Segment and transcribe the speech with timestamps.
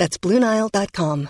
[0.00, 1.26] That's BlueNile.com.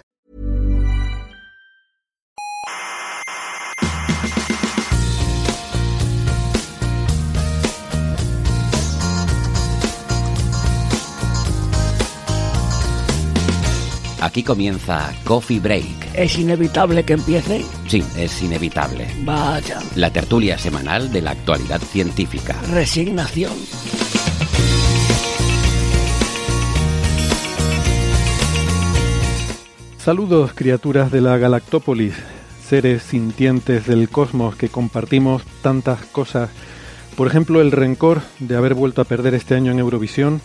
[14.21, 16.15] Aquí comienza Coffee Break.
[16.15, 17.65] ¿Es inevitable que empiece?
[17.89, 19.09] Sí, es inevitable.
[19.25, 19.81] Vaya.
[19.97, 22.55] La tertulia semanal de la actualidad científica.
[22.71, 23.51] Resignación.
[30.03, 32.15] Saludos criaturas de la Galactópolis,
[32.67, 36.49] seres sintientes del cosmos que compartimos tantas cosas.
[37.17, 40.41] Por ejemplo, el rencor de haber vuelto a perder este año en Eurovisión.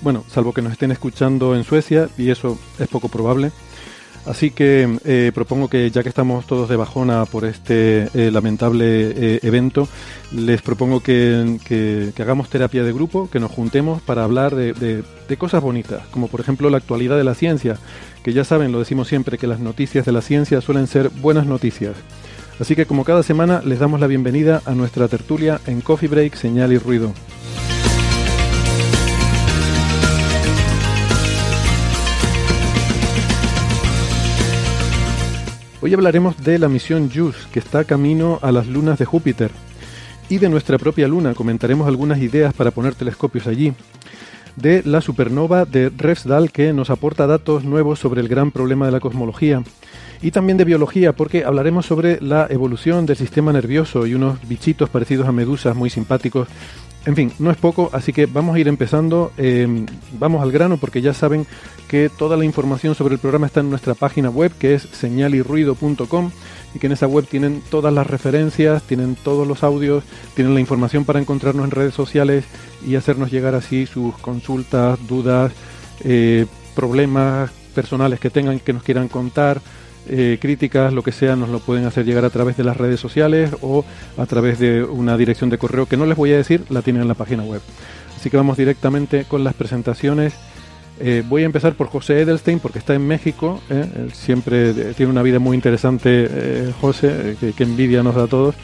[0.00, 3.50] Bueno, salvo que nos estén escuchando en Suecia, y eso es poco probable.
[4.26, 8.84] Así que eh, propongo que ya que estamos todos de bajona por este eh, lamentable
[9.16, 9.88] eh, evento,
[10.30, 15.36] les propongo que, que- hagamos terapia de grupo, que nos juntemos para hablar de- de
[15.38, 17.78] cosas bonitas, como por ejemplo la actualidad de la ciencia,
[18.22, 21.46] que ya saben, lo decimos siempre, que las noticias de la ciencia suelen ser buenas
[21.46, 21.96] noticias.
[22.58, 26.34] Así que como cada semana les damos la bienvenida a nuestra tertulia en Coffee Break,
[26.34, 27.12] Señal y Ruido.
[35.82, 39.50] Hoy hablaremos de la misión JUICE, que está camino a las lunas de Júpiter.
[40.28, 43.72] Y de nuestra propia luna comentaremos algunas ideas para poner telescopios allí.
[44.60, 48.92] De la supernova de Refsdal, que nos aporta datos nuevos sobre el gran problema de
[48.92, 49.62] la cosmología.
[50.20, 54.90] Y también de biología, porque hablaremos sobre la evolución del sistema nervioso y unos bichitos
[54.90, 56.46] parecidos a medusas muy simpáticos.
[57.06, 59.32] En fin, no es poco, así que vamos a ir empezando.
[59.38, 59.86] eh,
[60.18, 61.46] vamos al grano, porque ya saben
[61.88, 66.30] que toda la información sobre el programa está en nuestra página web, que es señalirruido.com,
[66.74, 70.04] y que en esa web tienen todas las referencias, tienen todos los audios,
[70.34, 72.44] tienen la información para encontrarnos en redes sociales
[72.86, 75.52] y hacernos llegar así sus consultas, dudas,
[76.04, 79.60] eh, problemas personales que tengan que nos quieran contar,
[80.08, 82.98] eh, críticas, lo que sea, nos lo pueden hacer llegar a través de las redes
[83.00, 83.84] sociales o
[84.16, 87.02] a través de una dirección de correo que no les voy a decir, la tienen
[87.02, 87.60] en la página web.
[88.16, 90.34] Así que vamos directamente con las presentaciones.
[91.02, 93.60] Eh, voy a empezar por José Edelstein porque está en México.
[93.70, 93.86] ¿eh?
[93.96, 98.14] Él siempre eh, tiene una vida muy interesante, eh, José, eh, que, que envidia nos
[98.14, 98.54] da a todos.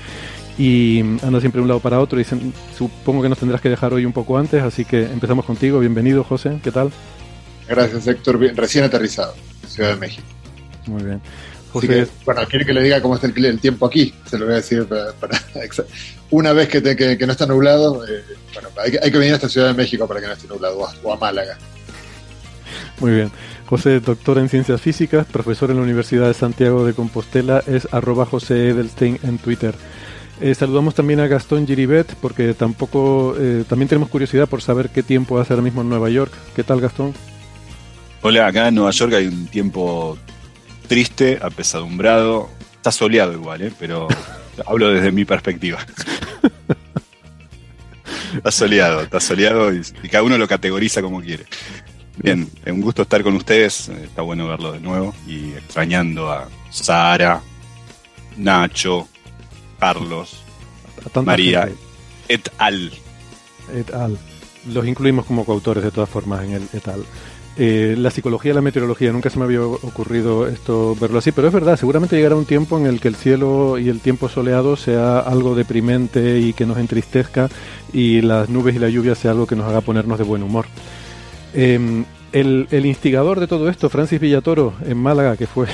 [0.59, 2.23] Y anda siempre de un lado para otro.
[2.23, 2.37] Se-
[2.77, 5.81] supongo que nos tendrás que dejar hoy un poco antes, así que empezamos contigo.
[5.81, 6.59] Bienvenido, José.
[6.63, 6.91] ¿Qué tal?
[7.69, 8.39] Gracias, Héctor.
[8.39, 9.35] Bien- Recién aterrizado,
[9.67, 10.27] Ciudad de México.
[10.87, 11.21] Muy bien.
[11.73, 14.15] José, que, bueno, quiere que le diga cómo está el, el tiempo aquí.
[14.31, 15.39] Se lo voy a decir para, para-
[16.31, 18.07] una vez que, te- que- que no está nublado.
[18.07, 18.23] eh,
[18.55, 20.47] bueno, hay que, hay que venir a esta Ciudad de México para que no esté
[20.49, 21.59] nublado, o a, o a Málaga.
[23.01, 23.31] Muy bien.
[23.67, 28.25] José, doctor en ciencias físicas, profesor en la Universidad de Santiago de Compostela, es arroba
[28.25, 29.75] José Edelstein en Twitter.
[30.41, 35.03] Eh, saludamos también a Gastón Giribet, porque tampoco, eh, también tenemos curiosidad por saber qué
[35.03, 36.33] tiempo hace ahora mismo en Nueva York.
[36.55, 37.15] ¿Qué tal, Gastón?
[38.23, 40.19] Hola, acá en Nueva York hay un tiempo
[40.89, 42.51] triste, apesadumbrado.
[42.77, 43.73] Está soleado igual, ¿eh?
[43.79, 44.09] pero
[44.67, 45.79] hablo desde mi perspectiva.
[48.37, 51.47] está soleado, está soleado y, y cada uno lo categoriza como quiere.
[52.19, 56.31] Bien, es un gusto estar con ustedes, eh, está bueno verlo de nuevo y extrañando
[56.31, 57.43] a Sara,
[58.37, 59.07] Nacho,
[59.79, 60.43] Carlos,
[61.15, 61.79] A María, gente.
[62.29, 62.93] et al.
[63.75, 64.19] Et al.
[64.73, 67.05] Los incluimos como coautores de todas formas en el et al.
[67.59, 71.49] Eh, la psicología y la meteorología, nunca se me había ocurrido esto verlo así, pero
[71.49, 74.77] es verdad, seguramente llegará un tiempo en el que el cielo y el tiempo soleado
[74.77, 77.49] sea algo deprimente y que nos entristezca
[77.95, 80.67] y las nubes y la lluvia sea algo que nos haga ponernos de buen humor.
[81.57, 85.67] Eh, el, el instigador de todo esto, Francis Villatoro, en Málaga, que fue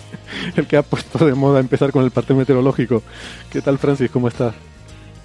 [0.56, 3.02] el que ha puesto de moda empezar con el parte meteorológico.
[3.50, 4.10] ¿Qué tal, Francis?
[4.10, 4.54] ¿Cómo estás?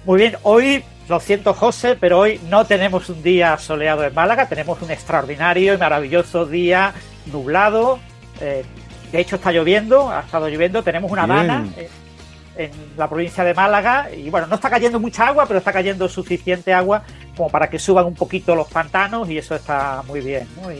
[0.04, 4.48] Muy bien, hoy, lo siento José, pero hoy no tenemos un día soleado en Málaga,
[4.48, 6.94] tenemos un extraordinario y maravilloso día
[7.32, 7.98] nublado.
[8.40, 8.64] eh,
[9.10, 11.88] de hecho está lloviendo, ha estado lloviendo, tenemos una dana eh,
[12.56, 16.08] en la provincia de Málaga y bueno, no está cayendo mucha agua, pero está cayendo
[16.08, 17.02] suficiente agua
[17.36, 20.48] como para que suban un poquito los pantanos y eso está muy bien.
[20.62, 20.72] ¿no?
[20.72, 20.76] Y-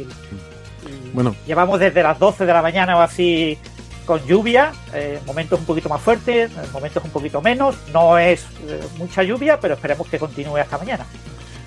[0.87, 1.35] y Bueno.
[1.47, 3.59] Llevamos desde las 12 de la mañana o así
[4.07, 7.75] con lluvia, eh, momentos un poquito más fuertes, momentos un poquito menos.
[7.93, 11.05] No es eh, mucha lluvia, pero esperemos que continúe hasta mañana.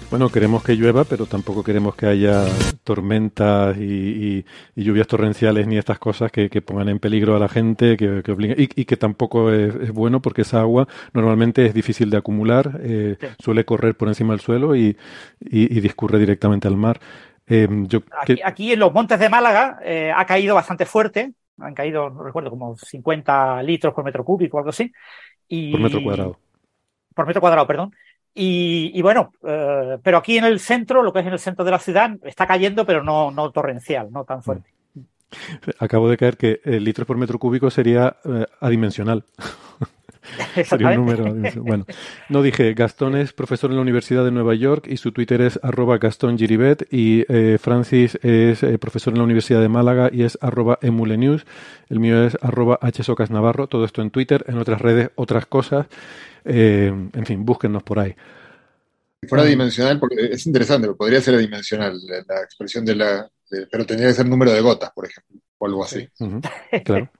[0.09, 2.43] Bueno, queremos que llueva, pero tampoco queremos que haya
[2.83, 4.43] tormentas y,
[4.75, 8.23] lluvias torrenciales ni estas cosas que, pongan en peligro a la gente que,
[8.57, 13.65] y, que tampoco es, bueno porque esa agua normalmente es difícil de acumular, eh, suele
[13.65, 14.97] correr por encima del suelo y,
[15.39, 16.99] discurre directamente al mar.
[17.45, 17.67] Eh,
[18.43, 22.49] aquí, en los montes de Málaga eh, ha caído bastante fuerte, han caído, no recuerdo,
[22.49, 24.91] como 50 litros por metro cúbico o algo así.
[25.47, 25.71] Y...
[25.71, 26.39] Por metro cuadrado.
[27.13, 27.91] Por metro cuadrado, perdón.
[28.41, 31.71] Y, bueno, eh, pero aquí en el centro, lo que es en el centro de
[31.71, 34.69] la ciudad, está cayendo, pero no, no torrencial, no tan fuerte.
[34.93, 35.01] Mm.
[35.79, 39.25] Acabo de caer que el litro por metro cúbico sería eh, adimensional.
[40.65, 41.33] sería un número.
[41.61, 41.85] Bueno,
[42.29, 45.59] no dije, Gastón es profesor en la Universidad de Nueva York y su Twitter es
[45.63, 50.37] arroba Gastón Giribet y eh, Francis es profesor en la Universidad de Málaga y es
[50.41, 51.45] arroba emulenews.
[51.89, 53.67] El mío es arroba hsocasnavarro.
[53.67, 55.87] Todo esto en Twitter, en otras redes, otras cosas.
[56.45, 58.15] Eh, en fin, búsquennos por ahí.
[59.21, 63.29] Si fuera dimensional, porque es interesante, podría ser dimensional la, expresión de la.
[63.69, 66.07] pero tendría que ser número de gotas, por ejemplo, o algo así.
[66.85, 67.09] claro.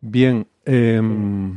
[0.00, 0.46] Bien.
[0.66, 1.56] Em,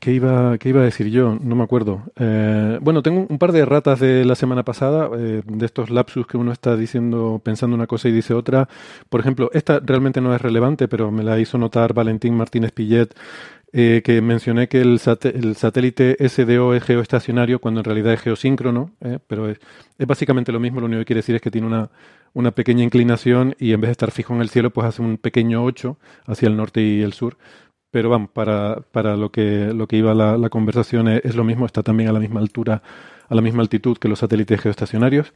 [0.00, 1.36] ¿qué, iba, ¿Qué iba a decir yo?
[1.40, 2.02] No me acuerdo.
[2.16, 6.26] Eh, bueno, tengo un par de ratas de la semana pasada, eh, de estos lapsus
[6.26, 8.68] que uno está diciendo, pensando una cosa y dice otra.
[9.08, 13.14] Por ejemplo, esta realmente no es relevante, pero me la hizo notar Valentín Martínez Pillet
[13.72, 18.92] eh, que mencioné que el, satélite SDO es geoestacionario cuando en realidad es geosíncrono,
[19.26, 19.58] pero es,
[19.98, 21.90] básicamente lo mismo, lo único que quiere decir es que tiene una,
[22.32, 25.18] una, pequeña inclinación y en vez de estar fijo en el cielo, pues hace un
[25.18, 27.36] pequeño 8 hacia el norte y el sur.
[27.90, 31.82] Pero vamos, para, para lo, que, lo que iba la, conversación es, lo mismo, está
[31.82, 32.82] también a la misma altura,
[33.28, 35.32] a la misma altitud que los satélites geoestacionarios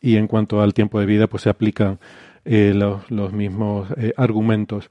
[0.00, 2.00] y en cuanto al tiempo de vida, pues se aplican
[2.44, 4.88] eh, los, los, mismos argumentos.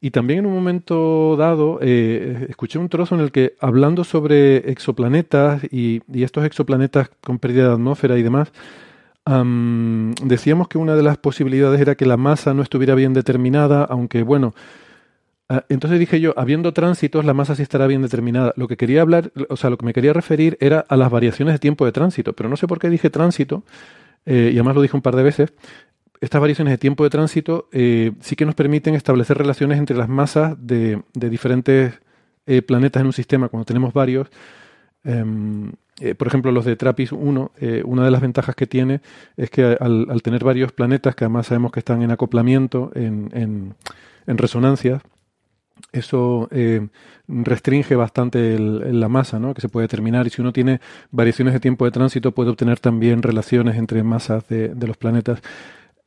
[0.00, 4.70] Y también en un momento dado eh, escuché un trozo en el que, hablando sobre
[4.70, 8.52] exoplanetas y, estos exoplanetas con pérdida de atmósfera y demás,
[10.22, 14.22] decíamos que una de las posibilidades era que la masa no estuviera bien determinada, aunque
[14.22, 14.54] bueno,
[15.68, 18.52] entonces dije yo, habiendo tránsitos, la masa sí estará bien determinada.
[18.56, 21.54] Lo que quería hablar, o sea, lo que me quería referir era a las variaciones
[21.54, 23.64] de tiempo de tránsito, pero no sé por qué dije tránsito,
[24.26, 25.54] eh, y además lo dije un par de veces,
[26.20, 30.08] estas variaciones de tiempo de tránsito eh, sí que nos permiten establecer relaciones entre las
[30.08, 31.94] masas de, diferentes
[32.46, 34.28] eh, planetas en un sistema, cuando tenemos varios.
[35.04, 35.72] Em,
[36.16, 37.52] por ejemplo, los de TRAPPIST 1,
[37.84, 39.00] una de las ventajas que tiene
[39.36, 43.74] es que al, tener varios planetas, que además sabemos que están en acoplamiento, en, en,
[44.28, 45.02] en resonancias,
[45.92, 46.48] eso
[47.28, 49.54] restringe bastante la masa ¿no?
[49.54, 50.80] que se puede determinar y si uno tiene
[51.10, 55.42] variaciones de tiempo de tránsito puede obtener también relaciones entre masas de, los planetas.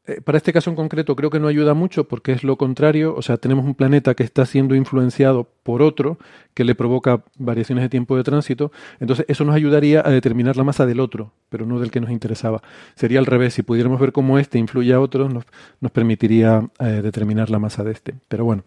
[0.07, 3.13] Eh, para este caso en concreto creo que no ayuda mucho porque es lo contrario,
[3.15, 6.17] o sea, tenemos un planeta que está siendo influenciado por otro
[6.55, 10.63] que le provoca variaciones de tiempo de tránsito, entonces eso nos ayudaría a determinar la
[10.63, 12.63] masa del otro, pero no del que nos interesaba.
[12.95, 15.45] Sería al revés, si pudiéramos ver cómo este influye a otros, nos,
[15.79, 18.15] nos permitiría eh, determinar la masa de este.
[18.27, 18.63] Pero bueno,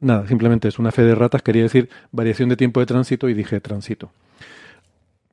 [0.00, 3.34] nada, simplemente es una fe de ratas, quería decir variación de tiempo de tránsito y
[3.34, 4.10] dije tránsito.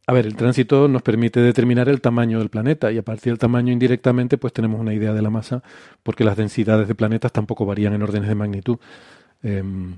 [0.08, 3.40] A ver, el tránsito nos permite determinar el tamaño del planeta y a partir del
[3.40, 5.64] tamaño indirectamente pues tenemos una idea de la masa
[6.04, 8.78] porque las densidades de planetas tampoco varían en órdenes de magnitud.
[9.42, 9.98] Em,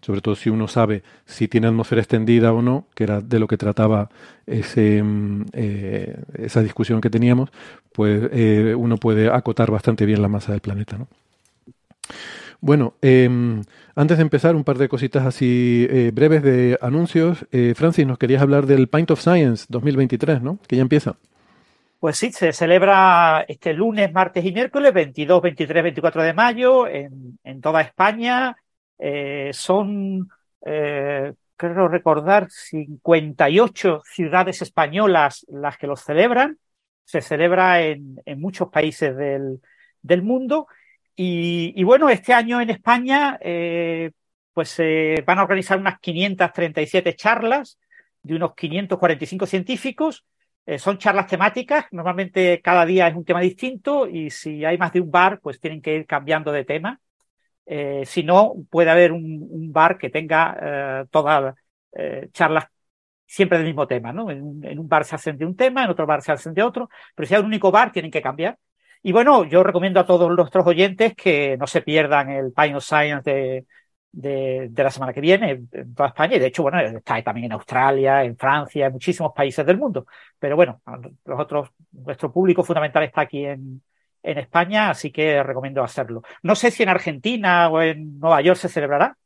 [0.00, 3.48] sobre todo si uno sabe si tiene atmósfera extendida o no, que era de lo
[3.48, 4.10] que trataba
[4.46, 7.50] em, eh, esa discusión que teníamos,
[7.92, 10.98] pues eh, uno puede acotar bastante bien la masa del planeta.
[10.98, 11.08] ¿no?
[12.60, 13.28] Bueno, eh,
[13.94, 17.46] antes de empezar, un par de cositas así eh, breves de anuncios.
[17.52, 20.58] Eh, Francis, nos querías hablar del Pint of Science 2023, ¿no?
[20.66, 21.16] Que ya empieza.
[22.00, 27.38] Pues sí, se celebra este lunes, martes y miércoles, 22, 23, 24 de mayo, en,
[27.42, 28.56] en toda España.
[28.98, 30.28] Eh, son,
[30.64, 36.58] eh, creo recordar, 58 ciudades españolas las que los celebran.
[37.04, 39.60] Se celebra en, en muchos países del,
[40.02, 40.68] del mundo
[41.20, 44.12] y, bueno, este año en España, eh,
[44.52, 47.78] pues se eh, van a organizar unas 537 charlas
[48.22, 50.24] de unos 545 científicos.
[50.66, 54.92] Eh, son charlas temáticas, normalmente cada día es un tema distinto y si hay más
[54.92, 57.00] de un bar, pues tienen que ir cambiando de tema.
[57.66, 61.54] Eh, si no, puede haber un, bar que tenga todas
[62.32, 62.66] charlas
[63.26, 64.30] siempre del mismo tema, ¿no?
[64.30, 66.62] En, en, un bar se hacen de un tema, en otro bar se hacen de
[66.62, 68.58] otro, pero si hay un único bar, tienen que cambiar.
[69.02, 73.30] Y bueno, yo recomiendo a todos nuestros oyentes que no se pierdan el Pine Science
[73.30, 73.66] de,
[74.12, 76.36] de, de, la semana que viene en toda España.
[76.36, 80.06] Y de hecho, bueno, está también en Australia, en Francia, en muchísimos países del mundo.
[80.38, 80.80] Pero bueno,
[81.24, 83.82] nosotros, nuestro público fundamental está aquí en,
[84.22, 86.22] en España, así que recomiendo hacerlo.
[86.42, 89.16] No sé si en Argentina o en Nueva York se celebrará.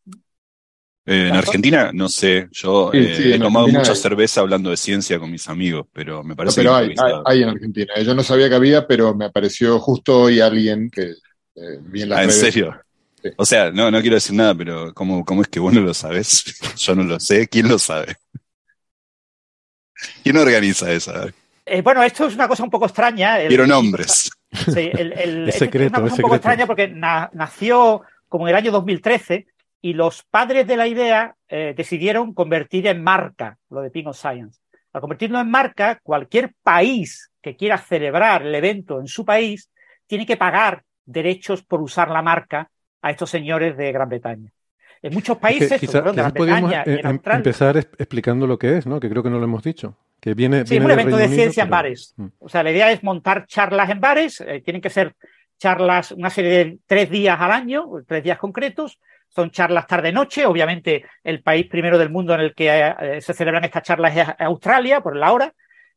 [1.05, 3.97] Eh, en Argentina, no sé, yo Sí, eh, sí, he tomado Argentina mucha hay.
[3.97, 7.13] cerveza hablando de ciencia con mis amigos, pero me No, parece pero que hay, hay,
[7.25, 7.95] hay en Argentina.
[8.03, 11.03] Yo no sabía que había, pero me apareció justo hoy alguien que
[11.57, 12.81] eh, vi en las Ah, ¿en serio?
[13.23, 13.31] Sí.
[13.37, 15.93] O sea, no, no quiero decir nada, pero ¿cómo, cómo es que vos no lo
[15.95, 16.45] sabes?
[16.77, 17.49] Yo no lo sé.
[17.49, 18.17] ¿Quién lo sabe?
[20.23, 21.11] ¿Quién organiza eso?
[21.13, 23.41] A ver, Eh, bueno, esto es una cosa un poco extraña.
[23.41, 24.31] el- Quiero nombres.
[24.53, 26.37] Sí, el, el- Es es secreto, una cosa es un poco secreto.
[26.37, 29.47] extraña porque na- nació como en el año 2013
[29.83, 34.17] y los padres de la idea eh, decidieron convertir en marca lo de Ping of
[34.17, 34.61] Science.
[34.93, 39.69] Al convertirlo en marca, cualquier país que quiera celebrar el evento en su país
[40.07, 42.71] tiene que pagar derechos por usar la marca
[43.03, 44.51] a estos señores de Gran Bretaña.
[45.03, 48.87] En muchos Es países, que quizá- quizás podríamos eh, em- empezar explicando lo que es,
[48.87, 49.01] ¿no?
[49.01, 49.97] Que creo que no lo hemos dicho.
[50.21, 52.15] Que viene, Sí, viene un evento de ciencia en bares.
[52.17, 52.27] Mm.
[52.39, 55.17] O sea, la idea es montar charlas en bares, eh, tienen que ser
[55.59, 59.01] charlas, una serie de tres días al año, tres días concretos,
[59.35, 63.65] son charlas tarde-noche, obviamente el país primero del mundo en el que eh, se celebran
[63.65, 65.55] estas charlas es Australia, por la hora,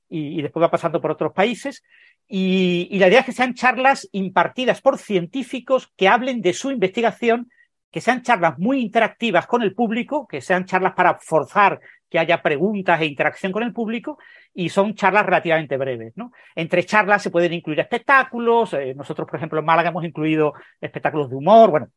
[0.07, 1.83] y, después va pasando por otros países.
[2.27, 6.71] Y, y la idea es que sean charlas impartidas por científicos que hablen de su
[6.71, 7.49] investigación,
[7.91, 12.41] que sean charlas muy interactivas con el público, que sean charlas para forzar que haya
[12.41, 14.17] preguntas e interacción con el público,
[14.53, 16.13] y son charlas relativamente breves.
[16.15, 16.31] ¿no?
[16.55, 18.73] Entre charlas se pueden incluir espectáculos.
[18.73, 21.71] eh, nosotros, por ejemplo, en Málaga hemos incluido espectáculos de humor.
[21.71, 21.89] Bueno,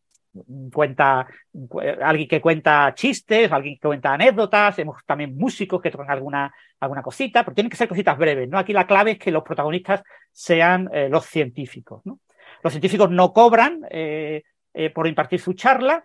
[0.72, 1.26] cuenta
[1.68, 4.78] cu- alguien que cuenta chistes, alguien que cuenta anécdotas.
[4.78, 8.48] Hemos también músicos que tocan alguna, alguna cosita, pero tienen que ser cositas breves.
[8.48, 8.58] ¿no?
[8.58, 12.02] Aquí la clave es que los protagonistas sean eh, los científicos.
[12.04, 12.20] ¿no?
[12.62, 14.42] Los científicos no cobran eh,
[14.74, 16.02] eh, por impartir su charla.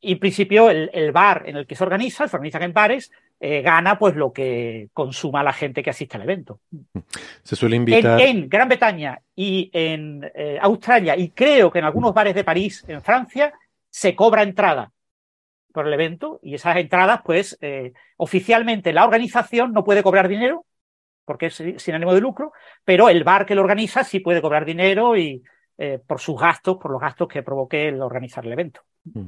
[0.00, 3.10] Y en principio el, el bar en el que se organiza, se organizan en bares,
[3.38, 6.60] eh, gana pues lo que consuma la gente que asiste al evento.
[7.42, 8.20] Se suele En, invitar.
[8.20, 12.84] en Gran Bretaña y en eh, Australia, y creo que en algunos bares de París,
[12.86, 13.52] en Francia,
[13.88, 14.92] se cobra entrada
[15.72, 20.66] por el evento, y esas entradas, pues, eh, oficialmente la organización no puede cobrar dinero,
[21.24, 22.52] porque es sin ánimo de lucro,
[22.84, 25.42] pero el bar que lo organiza sí puede cobrar dinero y
[25.82, 28.82] eh, por sus gastos, por los gastos que provoque el organizar el evento.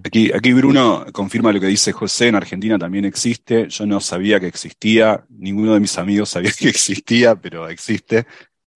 [0.05, 4.39] Aquí, aquí Bruno confirma lo que dice José, en Argentina también existe, yo no sabía
[4.39, 8.27] que existía, ninguno de mis amigos sabía que existía, pero existe.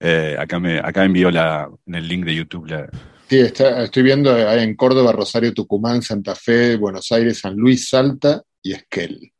[0.01, 2.89] Eh, acá me, acá envió la, en el link de YouTube la,
[3.29, 7.89] Sí, está- estoy viendo hay en Córdoba, Rosario, Tucumán, Santa Fe, Buenos Aires, San Luis,
[7.89, 9.33] Salta y Esquel.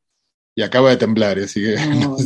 [0.55, 2.17] Y acaba de temblar, así que no.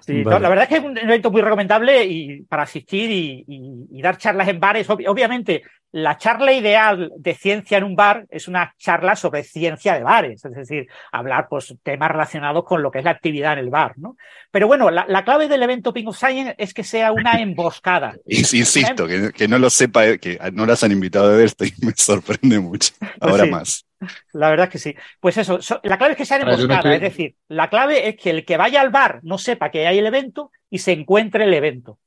[0.00, 0.36] Sí, Vale.
[0.36, 3.98] no, la verdad es que es un evento muy recomendable y para asistir y, y-
[3.98, 4.88] y dar charlas en bares.
[4.88, 9.94] Ob- obviamente, la charla ideal de ciencia en un bar es una charla sobre ciencia
[9.94, 13.58] de bares, es decir, hablar pues temas relacionados con lo que es la actividad en
[13.58, 14.16] el bar, ¿no?
[14.52, 18.14] Pero bueno, la, la clave del evento Pink of Science es que sea una emboscada.
[18.26, 21.72] Ins- Insisto, que, que no lo sepa, que no las han invitado a ver, estoy,
[21.82, 22.92] me sorprende mucho.
[23.20, 23.50] Ahora sí.
[23.50, 23.86] más.
[24.32, 24.94] La verdad es que sí.
[25.20, 28.16] Pues eso, so- la clave es que sea no emboscada, es decir, la clave es
[28.16, 31.44] que el que vaya al bar no sepa que hay el evento y se encuentre
[31.44, 31.98] el evento.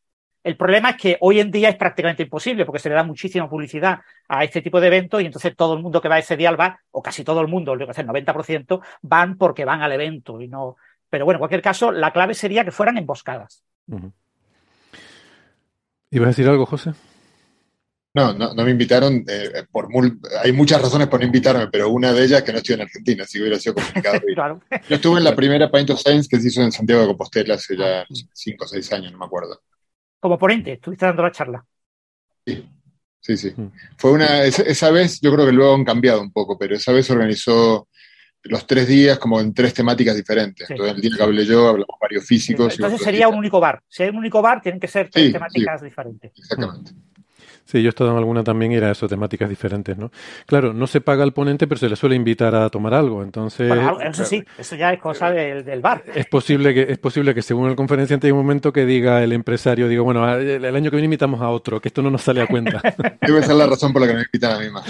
[0.43, 3.49] El problema es que hoy en día es prácticamente imposible porque se le da muchísima
[3.49, 6.49] publicidad a este tipo de eventos y entonces todo el mundo que va ese día
[6.49, 9.93] al bar, o casi todo el mundo, lo que el 90%, van porque van al
[9.93, 10.75] evento y no.
[11.09, 13.63] Pero bueno, en cualquier caso, la clave sería que fueran emboscadas.
[13.87, 14.11] Ujú.
[16.11, 16.91] ¿Ibas a decir algo, José?
[18.15, 21.89] No, no, no me invitaron, eh, por mul- hay muchas razones por no invitarme, pero
[21.89, 24.15] una de ellas es que no estoy en Argentina, así que hubiera sido complicado.
[24.27, 24.35] ir.
[24.35, 24.61] Claro.
[24.87, 27.55] Yo estuve en la primera Paint of Science que se hizo en Santiago de Compostela
[27.55, 29.59] hace ya no sé, cinco o seis años, no me acuerdo.
[30.19, 31.65] Como ponente, estuviste dando la charla.
[32.45, 33.53] Sí, sí.
[33.55, 33.71] Mm.
[33.97, 37.05] Fue una, esa, vez, yo creo que luego han cambiado un poco, pero esa vez
[37.07, 37.87] se organizó
[38.43, 40.67] los tres días como en tres temáticas diferentes.
[40.67, 40.73] Sí.
[40.73, 42.73] Entonces, el día que hablé yo, hablamos varios físicos.
[42.73, 43.81] Entonces sería un único bar.
[43.87, 46.31] Si hay un único bar, tienen que ser tres Sí, temáticas diferentes.
[46.37, 46.91] Exactamente.
[47.65, 50.11] Sí, yo he estado en alguna también y era eso, temáticas diferentes, ¿no?
[50.45, 53.23] Claro, no se paga al ponente, pero se le suele invitar a tomar algo.
[53.23, 56.03] Entonces, Bueno, eso sí, eso ya es cosa del, del bar.
[56.13, 59.31] es posible que es posible que según el conferenciante hay un momento que diga el
[59.33, 62.21] empresario, digo, bueno, el, el año que viene invitamos a otro, que esto no nos
[62.23, 62.85] sale a cuenta.
[63.25, 64.85] Debe ser la razón por la que me invitan a mí más.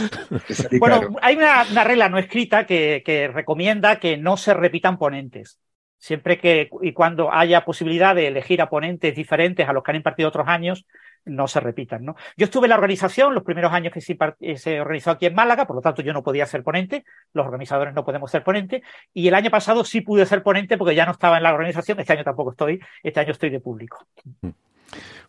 [0.79, 1.13] Bueno, caro.
[1.21, 5.59] hay una, una regla no escrita que, que recomienda que no se repitan ponentes.
[5.97, 9.97] Siempre que y cuando haya posibilidad de elegir a ponentes diferentes a los que han
[9.97, 10.85] impartido otros años,
[11.25, 12.05] no se repitan.
[12.05, 12.15] ¿no?
[12.37, 13.99] Yo estuve en la organización los primeros años que
[14.39, 17.45] eh, se organizó aquí en Málaga, por lo tanto yo no podía ser ponente, los
[17.45, 21.05] organizadores no podemos ser ponente, y el año pasado sí pude ser ponente porque ya
[21.05, 24.05] no estaba en la organización, este año tampoco estoy, este año estoy de público.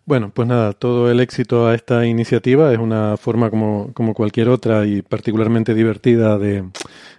[0.06, 4.50] Bueno, pues nada, todo el éxito a esta iniciativa es una forma como, como cualquier
[4.50, 6.64] otra y particularmente divertida de,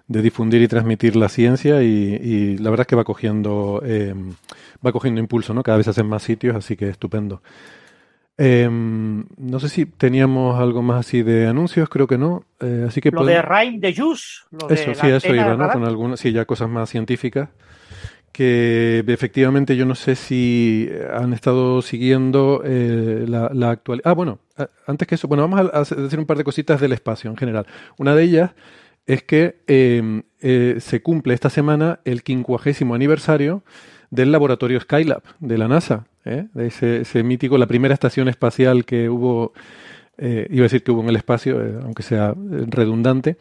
[0.07, 4.13] de difundir y transmitir la ciencia y, y la verdad es que va cogiendo, eh,
[4.85, 5.63] va cogiendo impulso, ¿no?
[5.63, 7.41] Cada vez hacen más sitios, así que estupendo.
[8.37, 12.43] Em, no sé si teníamos algo más así de anuncios, creo que no.
[12.59, 14.41] Eh, así que Lo de Rain de Juice.
[14.51, 15.69] Lo eso, de sí, eso iba, ¿no?
[15.69, 17.49] Con algunas, sí, ya cosas más científicas.
[18.31, 24.09] Que efectivamente yo no sé si han estado siguiendo eh, la, la actualidad.
[24.09, 24.39] Ah, bueno,
[24.85, 27.37] antes que eso, bueno, vamos a, a decir un par de cositas del espacio en
[27.37, 27.65] general.
[27.97, 28.51] Una de ellas
[29.05, 33.63] es que eh, eh, se cumple esta semana el quincuagésimo aniversario
[34.15, 36.47] del laboratorio Skylab de la NASA, ¿eh?
[36.53, 39.53] de ese, mítico, la primera estación espacial que hubo,
[40.17, 42.33] eh, iba a decir que hubo en el espacio, eh, aunque sea
[42.67, 43.37] redundante.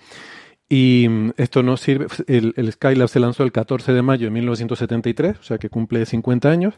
[0.69, 4.31] Y mm, esto no sirve, el, el Skylab se lanzó el 14 de mayo de
[4.31, 6.75] 1973, o sea que cumple 50 años,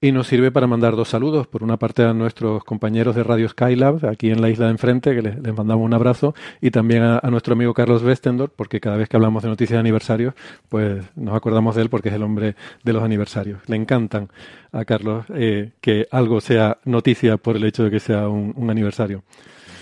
[0.00, 1.46] y nos sirve para mandar dos saludos.
[1.46, 5.14] Por una parte a nuestros compañeros de Radio Skylab, aquí en la isla de enfrente,
[5.14, 9.08] que les, mandamos un abrazo, y también a, nuestro amigo Carlos Westendorf, porque cada vez
[9.08, 10.34] que hablamos de noticias de aniversarios,
[10.68, 13.60] pues nos acordamos de él porque es el hombre de los aniversarios.
[13.66, 14.28] Le encantan
[14.72, 18.70] a Carlos eh, que algo sea noticia por el hecho de que sea un, un
[18.70, 19.22] aniversario.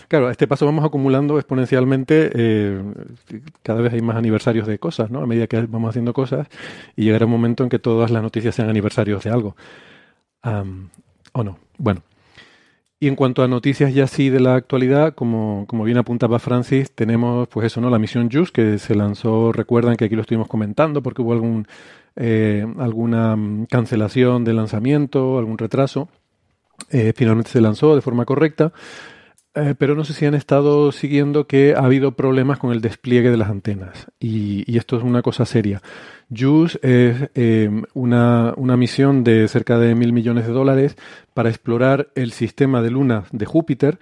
[0.08, 2.80] Claro, a este paso vamos acumulando exponencialmente, eh,
[3.64, 5.20] cada vez hay más aniversarios de cosas, ¿no?
[5.20, 6.46] A medida que vamos haciendo cosas
[6.94, 9.56] y llegará un momento en que todas las noticias sean aniversarios de algo.
[10.42, 10.90] Am,
[11.32, 11.58] ¿O no?
[11.78, 12.02] Bueno.
[12.98, 16.90] Y en cuanto a noticias ya sí de la actualidad, como, como bien apuntaba Francis,
[16.92, 17.90] tenemos pues eso, ¿no?
[17.90, 21.66] La misión JUICE que se lanzó, recuerdan que aquí lo estuvimos comentando porque hubo algún,
[22.16, 26.08] eh, alguna mm, cancelación de lanzamiento, algún retraso.
[26.90, 28.72] Eh, finalmente se lanzó de forma correcta.
[29.56, 33.30] Eh, pero no sé si han estado siguiendo que ha habido problemas con el despliegue
[33.30, 34.06] de las antenas.
[34.20, 35.80] Y, esto es una cosa seria.
[36.28, 40.96] JUICE es eh, una, una misión de cerca de mil millones de dólares
[41.32, 43.98] para explorar el sistema de lunas de Júpiter,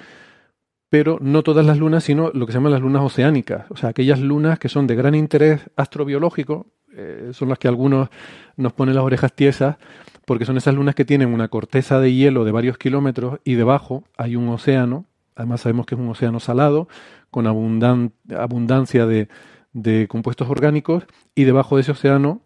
[0.89, 3.67] pero no todas las lunas, sino lo que se llaman las lunas oceánicas.
[3.71, 8.09] O sea, aquellas lunas que son de gran interés astrobiológico, eh, son las que algunos
[8.57, 9.77] nos ponen las orejas tiesas,
[10.25, 14.03] porque son esas lunas que tienen una corteza de hielo de varios kilómetros y debajo
[14.17, 15.07] hay un océano
[15.37, 16.89] Además sabemos que es un océano salado,
[17.31, 19.29] con abundan abundancia de,
[19.73, 22.41] de, compuestos orgánicos, y debajo de ese océano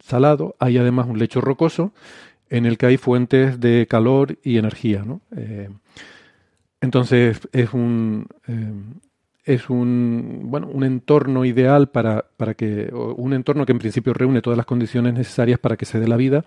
[0.00, 1.92] salado hay además un lecho rocoso
[2.50, 5.02] en el que hay fuentes de calor y energía.
[5.04, 5.20] ¿no?
[5.36, 5.68] Eh,
[6.80, 8.72] entonces es un, eh,
[9.44, 14.42] es un, bueno, un entorno ideal para, para que, un entorno que en principio reúne
[14.42, 16.44] todas las condiciones necesarias para que se dé la vida.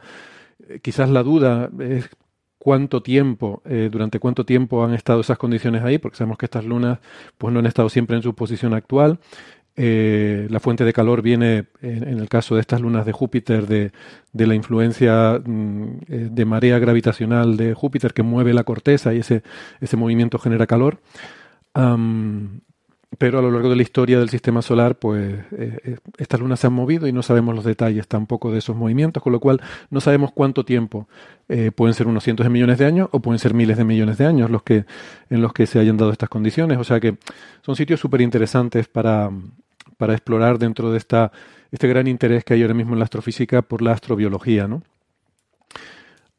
[0.68, 2.10] Eh, quizás la duda es
[2.58, 6.66] cuánto tiempo, eh, durante cuánto tiempo han estado esas condiciones ahí, porque sabemos que estas
[6.66, 7.00] lunas
[7.38, 9.20] pues no han estado siempre en su posición actual.
[9.80, 13.92] Eh, la fuente de calor viene, en, el caso de estas lunas de Júpiter, de,
[14.34, 19.44] de la influencia mm, de marea gravitacional de Júpiter que mueve la corteza y ese,
[19.80, 21.00] ese movimiento genera calor.
[23.18, 26.68] Pero a lo largo de la historia del sistema solar, pues eh, estas lunas se
[26.68, 30.02] han movido y no sabemos los detalles tampoco de esos movimientos, con lo cual no
[30.02, 31.08] sabemos cuánto tiempo.
[31.48, 34.18] Eh, pueden ser unos cientos de millones de años o pueden ser miles de millones
[34.18, 34.86] de años los que,
[35.30, 36.78] en los que se hayan dado estas condiciones.
[36.78, 37.18] O sea que
[37.62, 39.32] son sitios súper interesantes para,
[39.98, 41.32] para explorar dentro de esta,
[41.72, 44.84] este gran interés que hay ahora mismo en la astrofísica por la astrobiología, ¿no?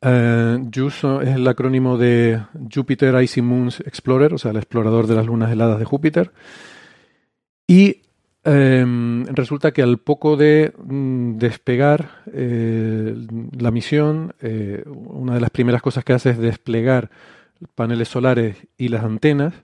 [0.00, 2.40] Uh, JUICE es el acrónimo de
[2.72, 6.32] Jupiter Icy Moons Explorer, o sea, el explorador de las lunas heladas de Júpiter.
[7.66, 8.02] Y
[8.44, 13.14] eh, resulta que al poco de mm, despegar eh,
[13.58, 17.10] la misión, eh, una de las primeras cosas que hace es desplegar
[17.74, 19.54] paneles solares y las antenas.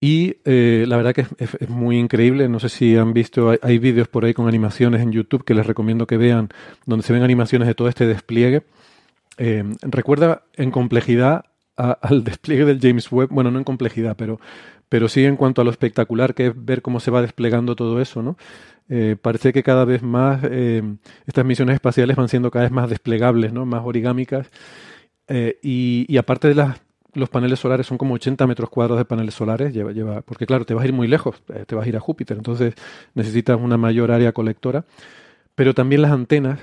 [0.00, 2.48] Y eh, la verdad que es, muy increíble.
[2.48, 5.66] No sé si han visto, hay vídeos por ahí con animaciones en YouTube que les
[5.66, 6.48] recomiendo que vean,
[6.86, 8.62] donde se ven animaciones de todo este despliegue.
[9.42, 14.38] Eh, recuerda en complejidad al despliegue del James Webb, bueno, no en complejidad, pero,
[14.90, 18.02] pero sí en cuanto a lo espectacular que es ver cómo se va desplegando todo
[18.02, 18.36] eso, ¿no?
[18.90, 20.82] Eh, parece que cada vez más eh,
[21.26, 23.64] estas misiones espaciales van siendo cada vez más desplegables, ¿no?
[23.64, 24.50] Más origámicas.
[25.62, 26.82] Y, y, aparte de las,
[27.14, 30.66] los paneles solares, son como 80 metros cuadrados de paneles solares, lleva, lleva, porque claro,
[30.66, 32.74] te vas a ir muy lejos, te vas a ir a Júpiter, entonces
[33.14, 34.84] necesitas una mayor área colectora.
[35.54, 36.58] Pero también las antenas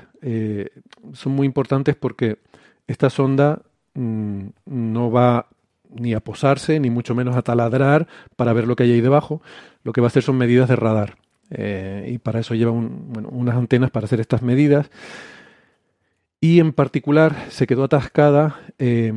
[1.13, 2.39] son muy importantes porque
[2.87, 3.61] esta sonda
[3.93, 5.47] mmm, no va
[5.89, 9.41] ni a posarse, ni mucho menos a taladrar para ver lo que hay ahí debajo.
[9.83, 11.15] Lo que va a hacer son medidas de radar.
[11.49, 14.89] Eh, y para eso lleva unas antenas para hacer estas medidas.
[16.39, 19.11] Y en particular se quedó atascada eh,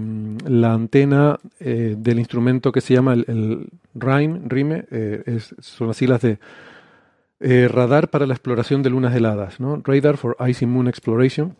[0.47, 6.23] la antena eh, del instrumento que se llama el, RIME, RIME es, son las siglas
[6.23, 6.39] de
[7.69, 9.81] Radar para la exploración de lunas heladas, ¿no?
[9.83, 11.57] Radar for Icy Moon Exploration.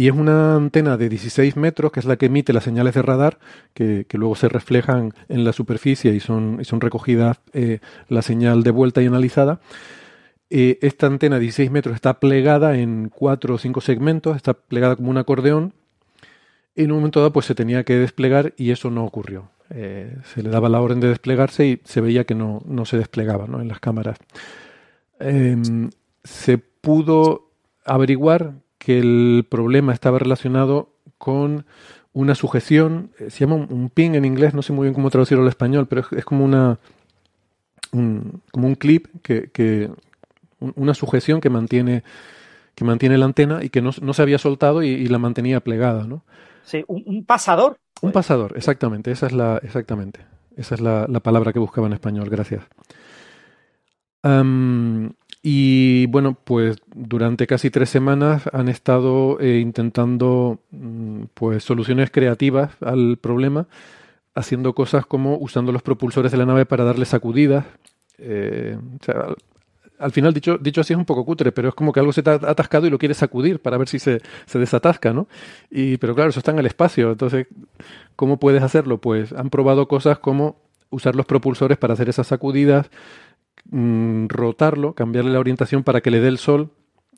[0.00, 3.02] Y es una antena de 16 metros, que es la que emite las señales de
[3.02, 3.40] radar,
[3.74, 8.62] que, luego se reflejan en la superficie y son, y son recogidas eh, la señal
[8.62, 9.58] de vuelta y analizada.
[10.50, 14.94] Eh, esta antena de 16 metros está plegada en cuatro o cinco segmentos, está plegada
[14.94, 15.74] como un acordeón.
[16.76, 19.50] en un momento dado pues se tenía que desplegar y eso no ocurrió.
[19.70, 22.98] Eh, se le daba la orden de desplegarse y se veía que no, no se
[22.98, 23.60] desplegaba ¿no?
[23.60, 24.18] en las cámaras.
[25.18, 25.90] Em,
[26.22, 27.50] se pudo
[27.84, 28.54] averiguar
[28.88, 31.66] que el problema estaba relacionado con
[32.14, 35.42] una sujeción, eh, se llama un, ping en inglés, no sé muy bien cómo traducirlo
[35.42, 36.78] al español, pero es, como una
[37.92, 39.90] un, como un clip que, que,
[40.58, 42.02] una sujeción que mantiene
[42.74, 46.24] que mantiene la antena y que no, se había soltado y, la mantenía plegada, ¿no?
[46.62, 47.76] Sí, un, pasador.
[48.00, 50.20] Un pasador, exactamente, esa es la, exactamente,
[50.56, 52.64] esa es la, palabra que buscaba en español, gracias.
[55.42, 62.72] Y bueno, pues durante casi tres semanas han estado eh, intentando mm, pues soluciones creativas
[62.80, 63.68] al problema,
[64.34, 67.64] haciendo cosas como usando los propulsores de la nave para darle sacudidas.
[68.18, 68.76] Eh,
[69.98, 72.22] al final, dicho, dicho así, es un poco cutre, pero es como que algo se
[72.22, 75.28] te ha atascado y lo quieres sacudir para ver si se, se desatasca, ¿no?
[75.70, 77.12] Y, pero claro, eso está en el espacio.
[77.12, 77.46] Entonces,
[78.16, 78.98] ¿cómo puedes hacerlo?
[78.98, 80.56] Pues han probado cosas como
[80.90, 82.90] usar los propulsores para hacer esas sacudidas,
[83.70, 86.70] mm, rotarlo, cambiarle la orientación para que le dé el sol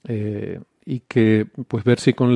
[0.08, 2.34] eh, y que, pues, ver si con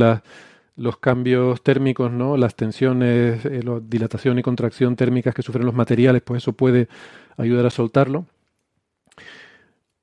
[0.76, 2.36] los cambios térmicos, ¿no?
[2.36, 6.88] Las tensiones, eh, la dilatación y contracción térmicas que sufren los materiales, pues eso puede
[7.36, 8.26] ayudar a soltarlo.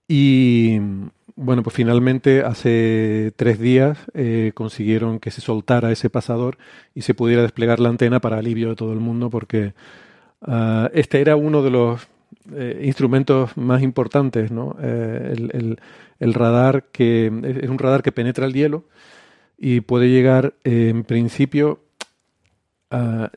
[0.08, 0.80] Y
[1.36, 6.58] bueno, pues finalmente hace tres días eh, consiguieron que se soltara ese pasador
[6.94, 9.74] y se pudiera desplegar la antena para alivio de todo el mundo porque
[10.42, 12.08] uh, este era uno de los
[12.54, 14.76] eh, instrumentos más importantes, ¿no?
[14.82, 15.78] Eh,
[16.20, 17.28] el, radar que
[17.62, 18.86] es un radar que penetra el hielo
[19.58, 21.80] y puede llegar en principio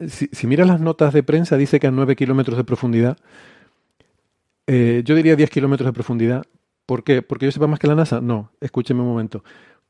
[0.07, 3.17] si, si miras las notas de prensa dice que a 9 kilómetros de profundidad
[4.67, 6.45] yo diría 10 kilómetros de profundidad,
[6.87, 7.23] ¿Por qué?
[7.23, 8.21] ¿Porque yo sepa más que la NASA?
[8.21, 9.43] No, escúcheme un momento.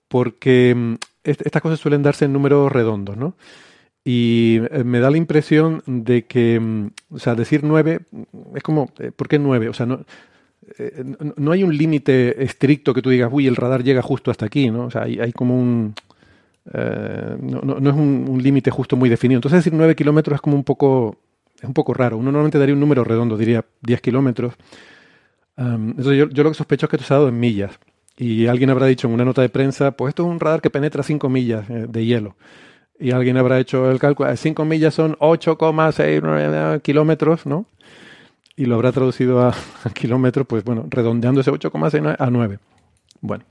[0.09, 3.37] Porque mm, estas cosas suelen darse en números redondos, ¿no?
[4.05, 8.01] Y eh, me da la impresión de que, mm, o sea, decir nueve
[8.55, 9.69] es como, eh, ¿por qué nueve?
[9.69, 10.05] O sea, no,
[10.79, 11.05] eh,
[11.37, 14.71] no hay un límite estricto que tú digas, uy, el radar llega justo hasta aquí,
[14.71, 14.87] ¿no?
[14.87, 15.95] O sea, hay, como un...
[16.73, 19.39] no, es un, límite justo muy definido.
[19.39, 21.17] Entonces decir nueve kilómetros es como un poco,
[21.57, 22.19] es un poco raro.
[22.19, 24.55] Uno normalmente daría un número redondo, diría 10 kilómetros
[25.57, 27.79] yo, lo que sospecho es que esto se ha dado en millas.
[28.17, 30.71] Y alguien habrá dicho en una nota de prensa, pues esto es un radar que
[30.71, 32.37] penetra 5 millas de hielo.
[32.99, 37.67] Y alguien habrá hecho el cálculo, 5 eh, millas son 8,6 kilómetros, ¿no?
[38.57, 39.55] Y lo habrá traducido a,
[39.95, 42.59] kilómetros, pues bueno, redondeando ese 8,6 a 9.
[43.21, 43.45] Bueno,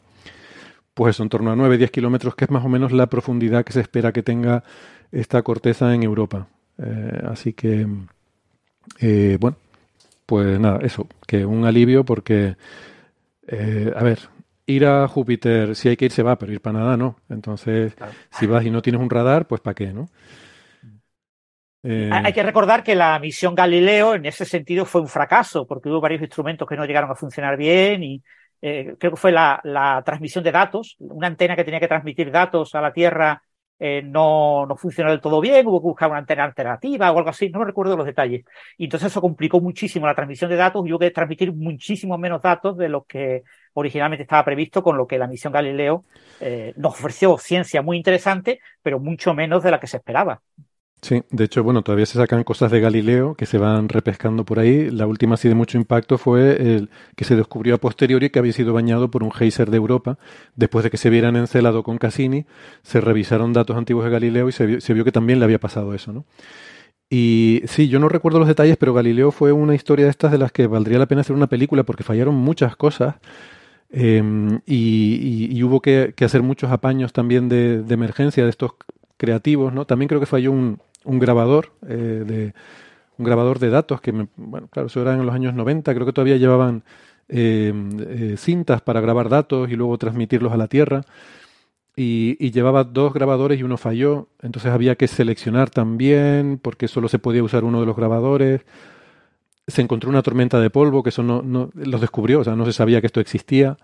[0.94, 3.74] pues en torno a 9, 10 kilómetros, que es más o menos la profundidad que
[3.74, 4.64] se espera que tenga
[5.12, 6.48] esta corteza en Europa.
[6.78, 7.86] Eh, así que,
[9.40, 9.58] bueno,
[10.26, 12.56] pues nada, eso, que un alivio porque,
[13.48, 14.20] eh, a ver,
[14.66, 17.18] ir a Júpiter, si hay que ir, se va, pero ir para nada no.
[17.30, 17.96] Entonces,
[18.32, 20.10] si vas y no tienes un radar, pues ¿para qué, no?
[21.84, 25.90] Eh, hay que recordar que la misión Galileo en ese sentido fue un fracaso, porque
[25.90, 28.24] hubo varios instrumentos que no llegaron a funcionar bien y
[28.62, 32.32] eh, creo que fue la, la, transmisión de datos, una antena que tenía que transmitir
[32.32, 33.44] datos a la Tierra
[33.86, 37.30] eh, no, no, funcionó del todo bien, hubo que buscar una antena alternativa o algo
[37.30, 38.46] así, no me recuerdo los detalles.
[38.78, 42.42] Y entonces eso complicó muchísimo la transmisión de datos y hubo que transmitir muchísimo menos
[42.42, 46.06] datos de lo que originalmente estaba previsto, con lo que la misión Galileo
[46.40, 50.42] eh, nos ofreció ciencia muy interesante, pero mucho menos de la que se esperaba.
[51.04, 54.60] Sí, de hecho, bueno, todavía se sacan cosas de Galileo que se van repescando por
[54.60, 54.90] ahí.
[54.90, 58.54] La última así de mucho impacto fue el que se descubrió a posteriori que había
[58.54, 60.18] sido bañado por un geyser de Europa.
[60.56, 62.46] Después de que se vieran encelado con Cassini,
[62.84, 66.14] se revisaron datos antiguos de Galileo y se vio, que también le había pasado eso,
[66.14, 66.26] ¿no?
[67.10, 70.38] Y sí, yo no recuerdo los detalles, pero Galileo fue una historia de estas de
[70.38, 73.16] las que valdría la pena hacer una película porque fallaron muchas cosas.
[73.96, 78.72] Em, y, hubo que, hacer muchos apaños también de, emergencia de estos
[79.18, 79.86] creativos, ¿no?
[79.86, 82.54] También creo que falló un, un grabador eh, de
[83.20, 86.14] un grabador de datos que, bueno, claro, eso era en los años 90, creo que
[86.14, 86.84] todavía llevaban
[87.30, 91.04] eh, eh, cintas para grabar datos y luego transmitirlos a la Tierra.
[91.96, 97.20] Y, llevaba dos grabadores y uno falló, entonces había que seleccionar también porque solo se
[97.20, 98.62] podía usar uno de los grabadores.
[99.68, 102.66] Se encontró una tormenta de polvo, que eso no, no los descubrió, o sea, no
[102.66, 103.78] se sabía que esto existía.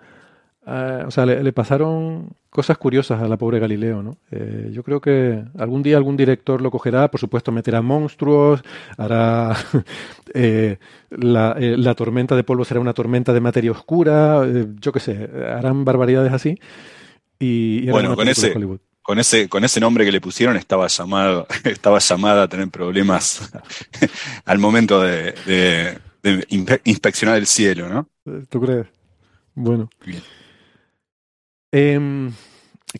[0.71, 4.17] Ah, o sea, le, pasaron cosas curiosas a la pobre Galileo, ¿no?
[4.29, 8.61] Eh, yo creo que algún día algún director lo cogerá, por supuesto meterá monstruos,
[8.95, 9.55] hará
[10.35, 10.77] eh,
[11.09, 14.45] la, eh, la, tormenta de polvo será una tormenta de materia oscura,
[14.79, 16.59] yo qué sé, harán barbaridades así.
[17.39, 18.53] Y, bueno, con ese,
[19.09, 23.51] con ese, con ese nombre que le pusieron estaba llamado, estaba llamada a tener problemas
[24.45, 25.33] al momento de,
[26.21, 28.07] de, inspeccionar el cielo, ¿no?
[28.49, 28.85] ¿Tú crees?
[29.55, 29.89] Bueno.
[30.05, 30.21] Bien.
[31.71, 32.29] Eh,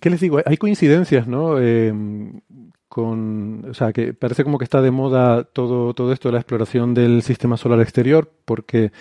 [0.02, 0.40] ¿Qué les digo?
[0.48, 1.60] Hay coincidencias, ¿no?
[1.60, 2.42] Em,
[2.88, 6.40] con, o sea, que parece como que está de moda todo, todo esto de la
[6.40, 8.92] exploración del sistema solar exterior, porque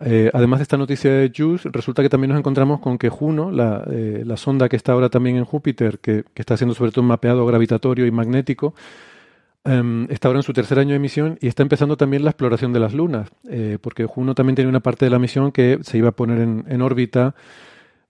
[0.00, 3.50] eh, además de esta noticia de JUICE, resulta que también nos encontramos con que Juno,
[3.50, 7.08] la, eh, sonda que está ahora también en Júpiter, que, está haciendo sobre todo un
[7.08, 8.74] mapeado gravitatorio y magnético,
[9.64, 12.72] eh, está ahora en su tercer año de misión y está empezando también la exploración
[12.72, 15.98] de las lunas, eh, porque Juno también tiene una parte de la misión que se
[15.98, 17.34] iba a poner en, en órbita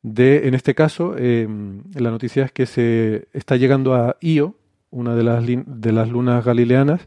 [0.02, 4.56] de, en este caso, la noticia es que se está llegando a Io,
[4.90, 7.06] una de las, de las lunas galileanas,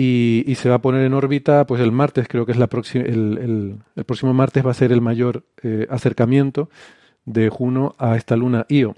[0.00, 3.04] y, se va a poner en órbita pues el martes, creo que es la próxima,
[3.04, 6.70] el, próximo martes va a ser el mayor eh, acercamiento
[7.24, 8.94] de Juno a esta luna Io.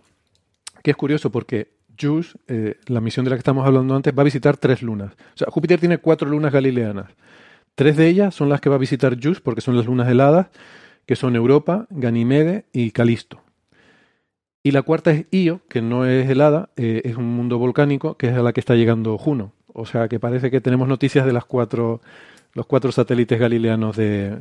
[0.83, 4.21] Que es curioso porque JUICE, eh, la misión de la que estamos hablando antes, va
[4.21, 5.15] a visitar tres lunas.
[5.35, 7.07] O sea, Júpiter tiene cuatro lunas galileanas.
[7.75, 10.49] Tres de ellas son las que va a visitar JUICE porque son las lunas heladas,
[11.07, 13.41] que son Europa, Ganymede y Calisto.
[14.63, 18.29] Y la cuarta es Io, que no es helada, eh, es un mundo volcánico, que
[18.29, 19.55] es a la que está llegando Juno.
[19.75, 22.01] O sea que parece que tenemos noticias de cuatro,
[22.55, 24.39] los cuatro satélites galileanos de,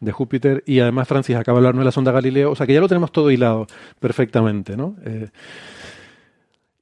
[0.00, 0.62] de Júpiter.
[0.66, 2.50] Y además Francis acaba de hablarnos de la sonda Galileo.
[2.50, 3.66] O sea que ya lo tenemos todo hilado
[4.00, 4.96] perfectamente, ¿no?
[5.04, 5.28] Eh,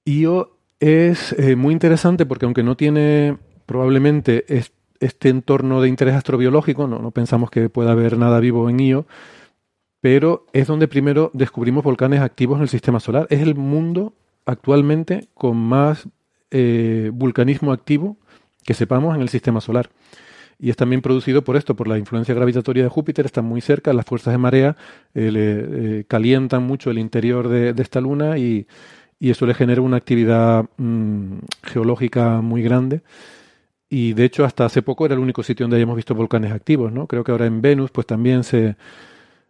[0.04, 6.14] Io es eh, muy interesante porque aunque no tiene probablemente es, este entorno de interés
[6.14, 9.06] astrobiológico, no, no pensamos que pueda haber nada vivo en Io,
[10.00, 13.26] pero es donde primero descubrimos volcanes activos en el sistema solar.
[13.30, 14.12] Es el mundo
[14.44, 16.06] actualmente con más
[16.50, 18.16] eh, vulcanismo activo
[18.64, 19.90] que sepamos en el sistema solar.
[20.58, 23.92] Y es también producido por esto, por la influencia gravitatoria de Júpiter, están muy cerca,
[23.92, 24.76] las fuerzas de marea
[25.14, 28.66] eh, le, eh, calientan mucho el interior de, esta luna y,
[29.20, 33.00] eso le genera una actividad mmm, geológica muy grande.
[33.88, 36.92] Y de hecho, hasta hace poco era el único sitio donde hayamos visto volcanes activos,
[36.92, 37.06] ¿no?
[37.06, 38.76] Creo que ahora en Venus, pues también se,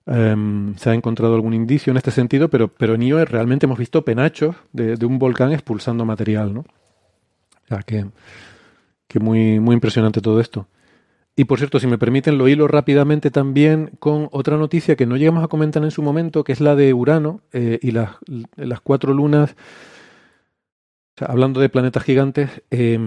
[0.07, 3.79] Um, se ha encontrado algún indicio en este sentido, pero, pero en Io realmente hemos
[3.79, 6.65] visto penachos de, de un volcán expulsando material, ¿no?
[7.65, 8.07] O sea, que,
[9.21, 10.67] muy, muy impresionante todo esto.
[11.37, 15.17] Y por cierto, si me permiten, lo hilo rápidamente también con otra noticia que no
[15.17, 18.17] llegamos a comentar en su momento, que es la de Urano eh, y las,
[18.57, 19.57] las cuatro lunas.
[21.17, 22.99] Hablando de planetas gigantes, eh,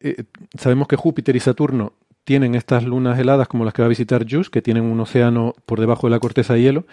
[0.00, 0.24] eh,
[0.58, 1.92] sabemos que Júpiter y Saturno
[2.24, 5.54] tienen estas lunas heladas como las que va a visitar JUICE, que tienen un océano
[5.66, 6.86] por debajo de la corteza de hielo,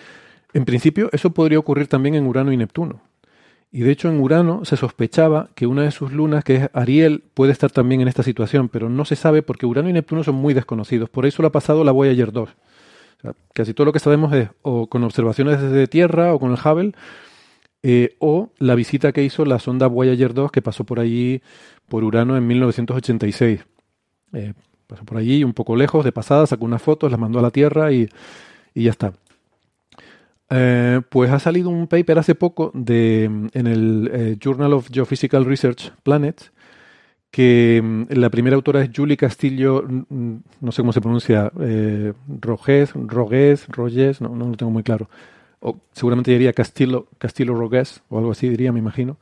[0.53, 3.01] en principio eso podría ocurrir también en Urano y Neptuno.
[3.71, 7.23] Y de hecho en Urano se sospechaba que una de sus lunas, que es Ariel,
[7.33, 10.35] puede estar también en esta situación, pero no se sabe porque Urano y Neptuno son
[10.35, 11.09] muy desconocidos.
[11.09, 12.49] Por eso lo ha pasado la Voyager 2.
[13.23, 16.57] O casi todo lo que sabemos es o con observaciones desde Tierra o con el
[16.57, 16.93] Hubble,
[17.83, 21.41] eh, o la visita que hizo la sonda Voyager 2 que pasó por allí,
[21.89, 23.65] por Urano en 1986.
[24.33, 24.53] Eh,
[24.87, 27.51] pasó por allí un poco lejos, de pasada, sacó unas fotos, las mandó a la
[27.51, 28.07] Tierra y
[28.73, 29.13] ya está.
[30.49, 35.45] Eh, pues ha salido un paper hace poco de, en el eh, Journal of Geophysical
[35.45, 36.51] Research Planets,
[37.31, 42.91] que mm, la primera autora es Julie Castillo, no sé cómo se pronuncia, eh, Rogés,
[42.95, 45.09] Rogués, Rogués, no, no lo tengo muy claro.
[45.59, 49.17] O seguramente diría Castillo, Castillo Rogués o algo así diría, me imagino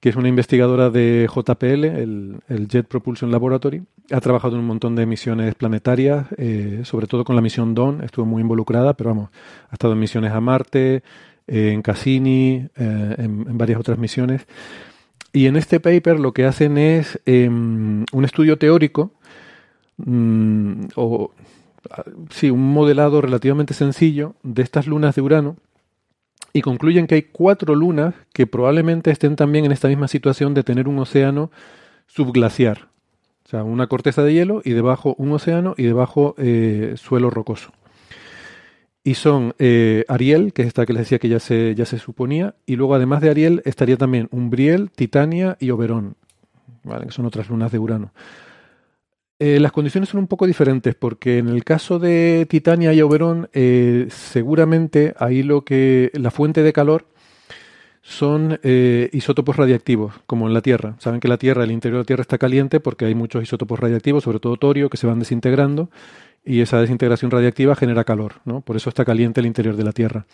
[0.00, 3.82] que es una investigadora de JPL, el, el, Jet Propulsion Laboratory.
[4.12, 8.02] Ha trabajado en un montón de misiones planetarias, eh, sobre todo con la misión Dawn,
[8.04, 9.30] estuvo muy involucrada, pero vamos,
[9.70, 11.02] ha estado en misiones a Marte,
[11.46, 14.46] eh, en Cassini, eh, en, varias otras misiones.
[15.32, 19.12] Y en este paper lo que hacen es un estudio teórico,
[19.98, 21.32] mm, o
[22.30, 25.56] sí, un modelado relativamente sencillo de estas lunas de Urano,
[26.52, 30.62] y concluyen que hay cuatro lunas que probablemente estén también en esta misma situación de
[30.62, 31.50] tener un océano
[32.06, 32.88] subglaciar.
[33.44, 37.72] O sea, una corteza de hielo y debajo un océano y debajo eh, suelo rocoso.
[39.04, 41.98] Y son eh, Ariel, que es esta que les decía que ya se, ya se
[41.98, 46.16] suponía, y luego además de Ariel estaría también Umbriel, Titania y Oberón,
[46.84, 47.06] ¿vale?
[47.06, 48.12] que son otras lunas de Urano.
[49.40, 53.48] Eh, las condiciones son un poco diferentes porque en el caso de Titania y Oberón,
[53.52, 57.06] eh, seguramente ahí lo que la fuente de calor
[58.02, 60.96] son eh, isótopos radiactivos, como en la Tierra.
[60.98, 63.78] Saben que la Tierra, el interior de la Tierra está caliente porque hay muchos isótopos
[63.78, 65.88] radiactivos, sobre todo torio, que se van desintegrando
[66.44, 68.62] y esa desintegración radiactiva genera calor, ¿no?
[68.62, 70.26] Por eso está caliente el interior de la Tierra.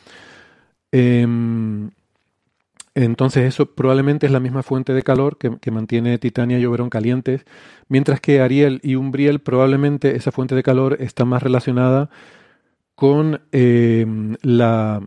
[2.94, 7.44] Entonces eso probablemente es la misma fuente de calor que, mantiene Titania y Oberón calientes,
[7.88, 12.10] mientras que Ariel y Umbriel probablemente esa fuente de calor está más relacionada
[12.94, 14.06] con eh,
[14.42, 15.02] la...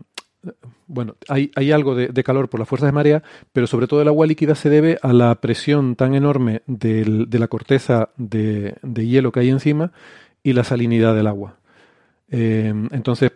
[0.86, 3.22] Bueno, hay, hay algo de, calor por las fuerzas de marea,
[3.52, 7.48] pero sobre todo el agua líquida se debe a la presión tan enorme de la
[7.48, 9.92] corteza de, de, hielo que hay encima
[10.42, 11.58] y la salinidad del agua.
[12.30, 13.32] Eh, entonces,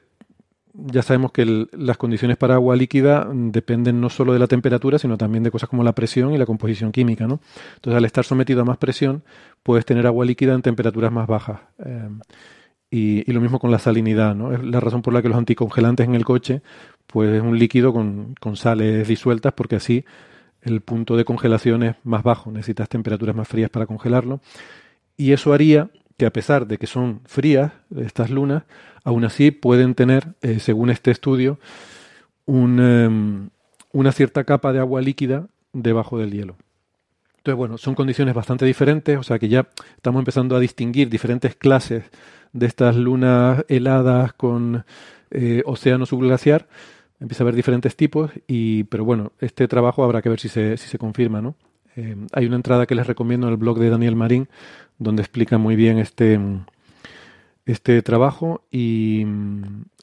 [0.74, 5.18] ya sabemos que las condiciones para agua líquida dependen no solo de la temperatura, sino
[5.18, 7.40] también de cosas como la presión y la composición química, ¿no?
[7.74, 9.22] Entonces, al estar sometido a más presión,
[9.62, 11.60] puedes tener agua líquida en temperaturas más bajas.
[11.84, 12.08] Eh,
[12.90, 14.52] y, y, lo mismo con la salinidad, ¿no?
[14.52, 16.62] Es la razón por la que los anticongelantes en el coche,
[17.06, 20.04] pues es un líquido con, con sales disueltas, porque así
[20.62, 24.40] el punto de congelación es más bajo, necesitas temperaturas más frías para congelarlo.
[25.16, 25.90] Y eso haría
[26.22, 28.62] que a pesar de que son frías estas lunas,
[29.02, 31.58] aún así pueden tener, eh, según este estudio,
[32.46, 33.50] un, um,
[33.90, 36.56] una cierta capa de agua líquida debajo del hielo.
[37.38, 41.56] Entonces, bueno, son condiciones bastante diferentes, o sea que ya estamos empezando a distinguir diferentes
[41.56, 42.04] clases
[42.52, 44.84] de estas lunas heladas con
[45.32, 46.68] eh, océano subglaciar.
[47.18, 50.76] Empieza a haber diferentes tipos, y, pero bueno, este trabajo habrá que ver si se,
[50.76, 51.56] si se confirma, ¿no?
[51.96, 54.48] Eh, hay una entrada que les recomiendo en el blog de Daniel Marín,
[54.98, 56.38] donde explica muy bien este,
[57.66, 59.24] este trabajo y,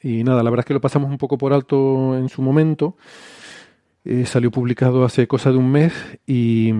[0.04, 2.96] nada, la verdad es que lo pasamos un poco por alto en su momento.
[4.06, 5.94] Eh, salió publicado hace cosa de un mes
[6.26, 6.72] y,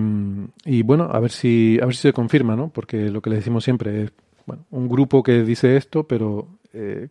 [0.64, 2.70] y, bueno, a ver si a ver si se confirma, ¿no?
[2.70, 4.12] Porque lo que le decimos siempre es
[4.46, 7.08] bueno, un grupo que dice esto, pero eh,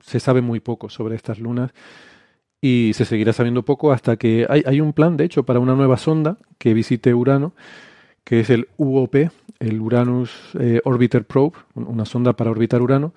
[0.00, 1.72] se sabe muy poco sobre estas lunas
[2.60, 5.74] y se seguirá sabiendo poco hasta que hay, hay un plan, de hecho, para una
[5.74, 7.52] nueva sonda que visite Urano,
[8.24, 13.12] que es el UOP, el Uranus eh, Orbiter Probe, una sonda para orbitar Urano,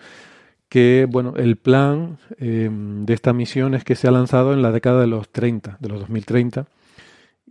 [0.70, 4.72] que, bueno, el plan eh, de esta misión es que se ha lanzado en la
[4.72, 6.66] década de los 30, de los 2030,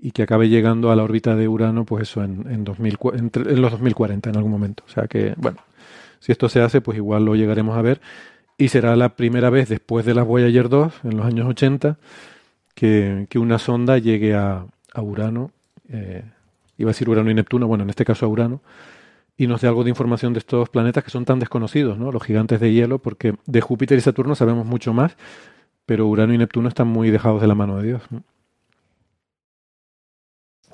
[0.01, 3.53] y que acabe llegando a la órbita de Urano, pues eso, en, en, 2000, entre,
[3.53, 4.83] en los 2040 en algún momento.
[4.89, 5.59] O sea que, bueno,
[6.19, 8.01] si esto se hace, pues igual lo llegaremos a ver.
[8.59, 11.99] Y será la primera vez después de las Voyager 2, en los años 80,
[12.75, 15.51] que, una sonda llegue a, Urano.
[15.89, 16.23] Eh,
[16.79, 18.61] iba a decir Urano y Neptuno, bueno, en este caso a Urano,
[19.37, 22.13] y nos dé algo de información de estos planetas que son tan desconocidos, ¿no?
[22.13, 25.17] Los gigantes de hielo, porque de Júpiter y Saturno sabemos mucho más,
[25.87, 28.03] pero Urano y Neptuno están muy dejados de la mano de Dios.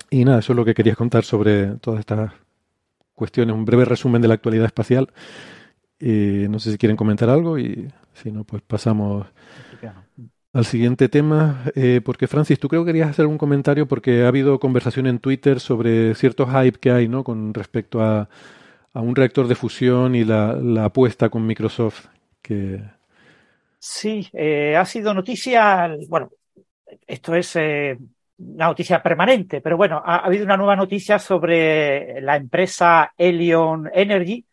[0.09, 2.31] Y nada, eso es lo que quería contar sobre todas estas
[3.13, 5.09] cuestiones, un breve resumen de la actualidad espacial.
[5.99, 9.27] No sé si quieren comentar algo y si no, pues pasamos
[10.51, 14.27] al siguiente tema, eh, porque Francis, tú creo que querías hacer un comentario porque ha
[14.27, 17.23] habido conversación en Twitter sobre cierto hype que hay, ¿no?
[17.23, 18.27] Con respecto a,
[18.93, 22.07] a un reactor de fusión y la, la apuesta con Microsoft.
[22.41, 22.81] Que...
[23.77, 26.31] Sí, eh, ha sido noticia, bueno,
[27.05, 27.97] esto es eh,
[28.39, 33.89] una noticia permanente, pero bueno, ha, ha, habido una nueva noticia sobre la empresa Helion
[33.93, 34.43] Energy,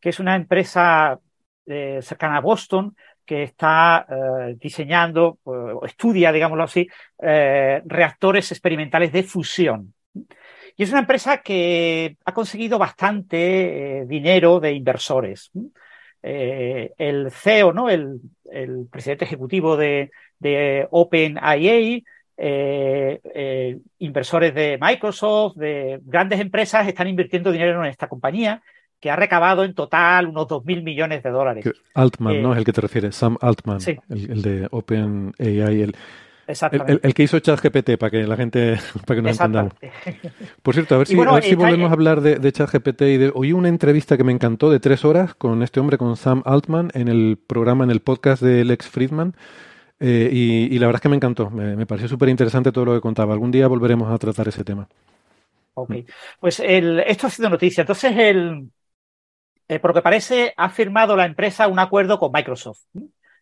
[0.00, 1.18] que es una empresa
[1.66, 6.88] eh, cercana a Boston, que está eh, diseñando o estudia, digámoslo así,
[7.22, 9.94] eh, reactores experimentales de fusión.
[10.76, 15.50] Y es una empresa que ha conseguido bastante dinero de inversores.
[16.22, 17.88] El CEO, ¿no?
[17.88, 18.20] el,
[18.90, 22.00] presidente ejecutivo de, de OpenIA,
[23.98, 28.62] inversores de Microsoft, de grandes empresas, están invirtiendo dinero en esta compañía
[29.00, 31.64] que ha recabado en total unos 2.000 millones de dólares.
[31.94, 32.52] Altman, eh, ¿no?
[32.52, 33.96] Es el que te refieres, Sam Altman, sí.
[34.10, 35.96] el, el, de OpenAI, el,
[36.46, 36.92] Exactamente.
[36.92, 39.72] El, el, que hizo ChatGPT, para que la gente, para que nos entendamos.
[40.62, 43.02] Por cierto, a ver si, bueno, a ver si volvemos a hablar de, de ChatGPT
[43.02, 46.16] y de, oí una entrevista que me encantó de tres horas con este hombre, con
[46.16, 49.34] Sam Altman, en el programa, en el podcast de Lex Friedman.
[50.00, 52.86] Eh, y, y, la verdad es que me encantó, me, me pareció súper interesante todo
[52.86, 53.34] lo que contaba.
[53.34, 54.88] Algún día volveremos a tratar ese tema.
[55.74, 55.92] Ok,
[56.40, 57.82] pues el, esto ha sido noticia.
[57.82, 58.70] Entonces, el,
[59.70, 62.80] eh, por lo que parece, ha firmado la empresa un acuerdo con Microsoft,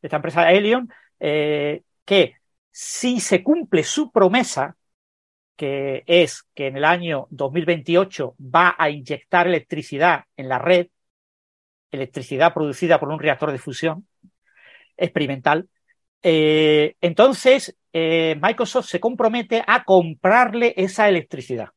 [0.02, 2.34] esta empresa Helion, eh, que
[2.70, 4.76] si se cumple su promesa,
[5.56, 10.88] que es que en el año 2028 va a inyectar electricidad en la red,
[11.90, 14.06] electricidad producida por un reactor de fusión
[14.98, 15.66] experimental,
[16.22, 21.70] eh, entonces eh, Microsoft se compromete a comprarle esa electricidad.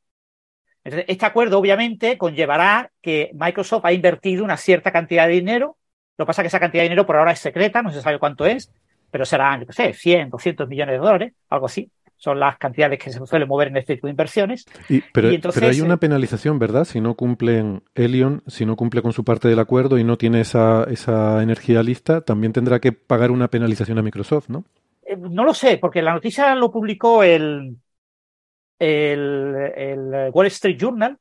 [0.83, 5.77] Este acuerdo obviamente conllevará que Microsoft ha invertido una cierta cantidad de dinero.
[6.17, 8.01] Lo que pasa es que esa cantidad de dinero por ahora es secreta, no se
[8.01, 8.71] sabe cuánto es,
[9.11, 11.91] pero serán, qué sé, 100, 200 millones de dólares, algo así.
[12.17, 14.65] Son las cantidades que se suelen mover en este tipo de inversiones.
[14.89, 16.85] Y, pero, y entonces, pero, hay una penalización, ¿verdad?
[16.85, 20.41] Si no cumplen Helion, si no cumple con su parte del acuerdo y no tiene
[20.41, 24.65] esa, esa energía lista, también tendrá que pagar una penalización a Microsoft, ¿no?
[25.03, 27.77] Eh, no lo sé, porque la noticia lo publicó el,
[28.81, 31.17] el, el, Wall Street Journal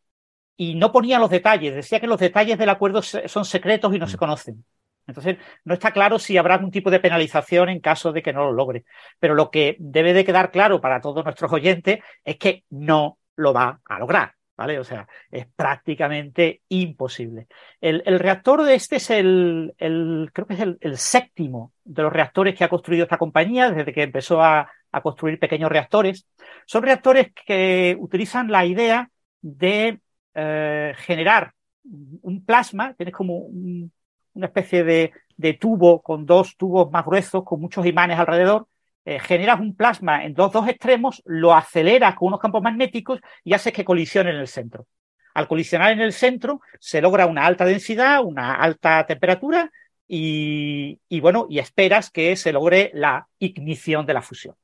[0.56, 4.06] y no ponía los detalles, decía que los detalles del acuerdo son secretos y no
[4.06, 4.64] se conocen.
[5.06, 8.44] Entonces, no está claro si habrá algún tipo de penalización en caso de que no
[8.44, 8.84] lo logre.
[9.18, 13.52] Pero lo que debe de quedar claro para todos nuestros oyentes es que no lo
[13.52, 14.34] va a lograr.
[14.60, 14.78] ¿vale?
[14.78, 17.46] O sea, es prácticamente imposible.
[17.80, 22.64] El, reactor de este es el, creo que es el, séptimo de los reactores que
[22.64, 24.70] ha construido esta compañía desde que empezó a,
[25.02, 26.26] construir pequeños reactores.
[26.66, 29.08] Son reactores que utilizan la idea
[29.40, 30.00] de
[30.34, 31.52] eh, generar
[31.84, 37.60] un plasma, tienes como una especie de, de tubo con dos tubos más gruesos, con
[37.60, 38.66] muchos imanes alrededor,
[39.04, 43.54] eh, generas un plasma en dos, dos extremos, lo aceleras con unos campos magnéticos y
[43.54, 44.86] haces que colisione en el centro.
[45.34, 49.70] Al colisionar en el centro se logra una alta densidad, una alta temperatura
[50.06, 54.56] y, bueno, y esperas que se logre la ignición de la fusión.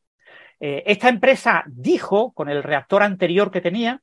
[0.61, 4.03] Eh, esta empresa dijo con el reactor anterior que tenía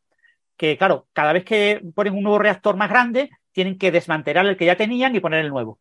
[0.56, 4.58] que, claro, cada vez que ponen un nuevo reactor más grande, tienen que desmantelar el
[4.58, 5.80] que ya tenían y poner el nuevo.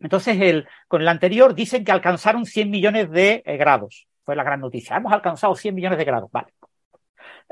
[0.00, 4.06] Entonces, el, con el anterior dicen que alcanzaron 100 millones de eh, grados.
[4.24, 4.96] Fue la gran noticia.
[4.96, 6.30] Hemos alcanzado 100 millones de grados.
[6.30, 6.52] Vale.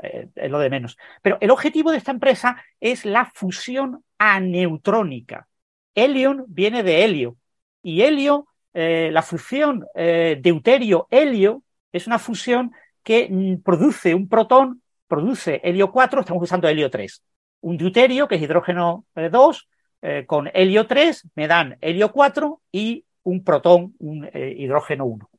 [0.01, 0.97] Eh, es lo de menos.
[1.21, 5.47] Pero el objetivo de esta empresa es la fusión aneutrónica.
[5.93, 7.37] Helion viene de helio.
[7.83, 12.71] Y helio, la fusión deuterio-helio, es una fusión
[13.03, 17.23] que mm, produce un protón, produce helio 4, estamos usando helio 3.
[17.61, 19.69] Un deuterio, que es hidrógeno 2,
[20.01, 25.29] eh, con helio 3 me dan helio 4 y un protón, un eh, hidrógeno 1.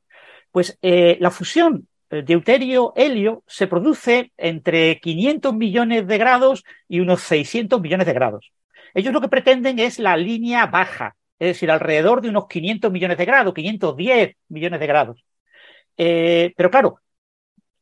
[0.51, 7.79] Pues eh, la fusión deuterio-helio se produce entre 500 millones de grados y unos 600
[7.79, 8.51] millones de grados.
[8.93, 13.17] Ellos lo que pretenden es la línea baja, es decir, alrededor de unos 500 millones
[13.17, 15.23] de grados, 510 millones de grados.
[16.55, 17.01] Pero claro,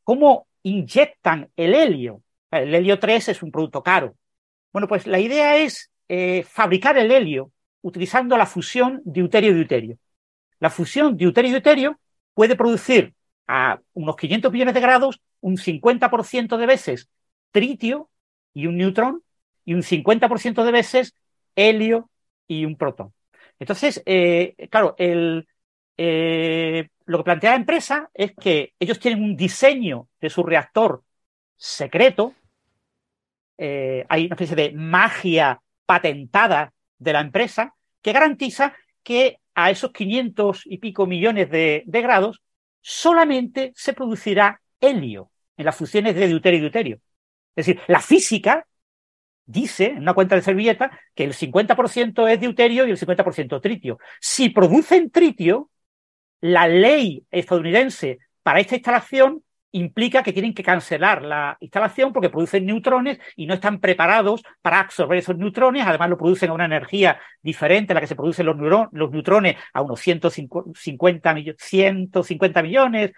[0.04, 2.24] ¿cómo inyectan el helio?
[2.52, 4.16] El helio 3 es un producto caro.
[4.72, 7.52] Bueno, pues la idea es eh, fabricar el helio
[7.82, 9.98] utilizando la fusión deuterio-deuterio.
[10.60, 12.00] La fusión deuterio-deuterio
[12.34, 13.14] puede producir
[13.48, 17.10] a unos 500 millones de grados un 50% de veces
[17.52, 18.10] tritio
[18.54, 19.24] y un neutrón
[19.66, 21.16] y un 50% de veces
[21.56, 22.10] helio
[22.48, 23.14] y un protón.
[23.60, 25.48] Entonces, eh, claro, el,
[25.98, 31.04] eh, lo que plantea la empresa es que ellos tienen un diseño de su reactor
[31.56, 32.34] secreto.
[33.58, 40.62] hay una especie de magia patentada de la empresa que garantiza que a esos 500
[40.66, 42.42] y pico millones de, grados
[42.82, 47.02] solamente se producirá helio en las fusiones de deuterio y deuterio.
[47.56, 48.68] Es decir, la física
[49.46, 53.98] dice en una cuenta de servilleta que el 50% es deuterio y el 50% tritio.
[54.22, 55.72] Si producen tritio,
[56.42, 62.66] la ley estadounidense para esta instalación implica que tienen que cancelar la instalación porque producen
[62.66, 65.86] neutrones y no están preparados para absorber esos neutrones.
[65.86, 68.58] Además, lo producen a una energía diferente a la que se producen los,
[69.12, 73.12] neutrones, a unos 150, 150 millones,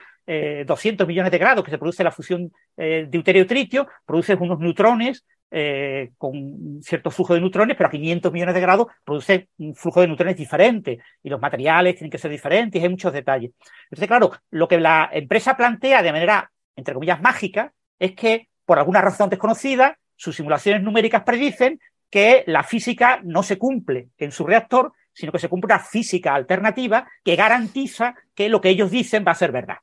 [0.66, 5.26] 200 eh, millones de grados que se produce la fusión eh, deuterio-tritio, producen unos neutrones
[5.52, 10.02] eh, con cierto flujo de neutrones, pero a 500 millones de grados produce un flujo
[10.02, 13.52] de neutrones diferente y los materiales tienen que ser diferentes, hay muchos detalles.
[13.86, 18.78] Entonces, claro, lo que la empresa plantea de manera, entre comillas, mágica, es que por
[18.78, 21.80] alguna razón desconocida, sus simulaciones numéricas predicen
[22.10, 26.36] que la física no se cumple en su reactor, sino que se cumple una física
[26.36, 29.78] alternativa que garantiza que lo que ellos dicen va a ser verdad.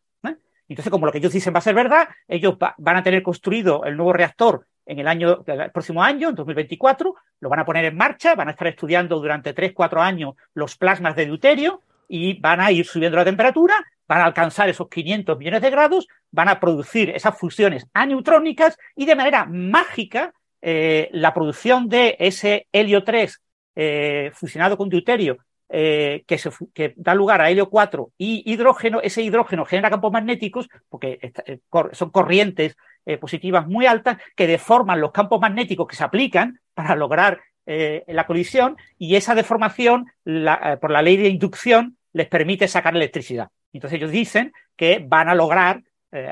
[0.68, 3.84] Entonces, como lo que ellos dicen va a ser verdad, ellos van a tener construido
[3.84, 7.96] el nuevo reactor en el año, próximo año, en 2024, lo van a poner en
[7.96, 12.60] marcha, van a estar estudiando durante 3, 4 años los plasmas de deuterio y van
[12.60, 13.74] a ir subiendo la temperatura,
[14.06, 19.06] van a alcanzar esos 500 millones de grados, van a producir esas fusiones aneutrónicas y
[19.06, 20.32] de manera mágica
[20.62, 23.40] eh, la producción de ese helio 3
[23.74, 29.64] eh, fusionado con deuterio eh, que, da lugar a helio 4 y hidrógeno, ese hidrógeno
[29.64, 31.58] genera campos magnéticos, porque eh,
[31.92, 36.94] son corrientes eh, positivas muy altas que deforman los campos magnéticos que se aplican para
[36.94, 40.06] lograr la colisión, y esa deformación,
[40.80, 43.48] por la ley de inducción, les permite sacar electricidad.
[43.72, 45.82] Entonces ellos dicen que van a lograr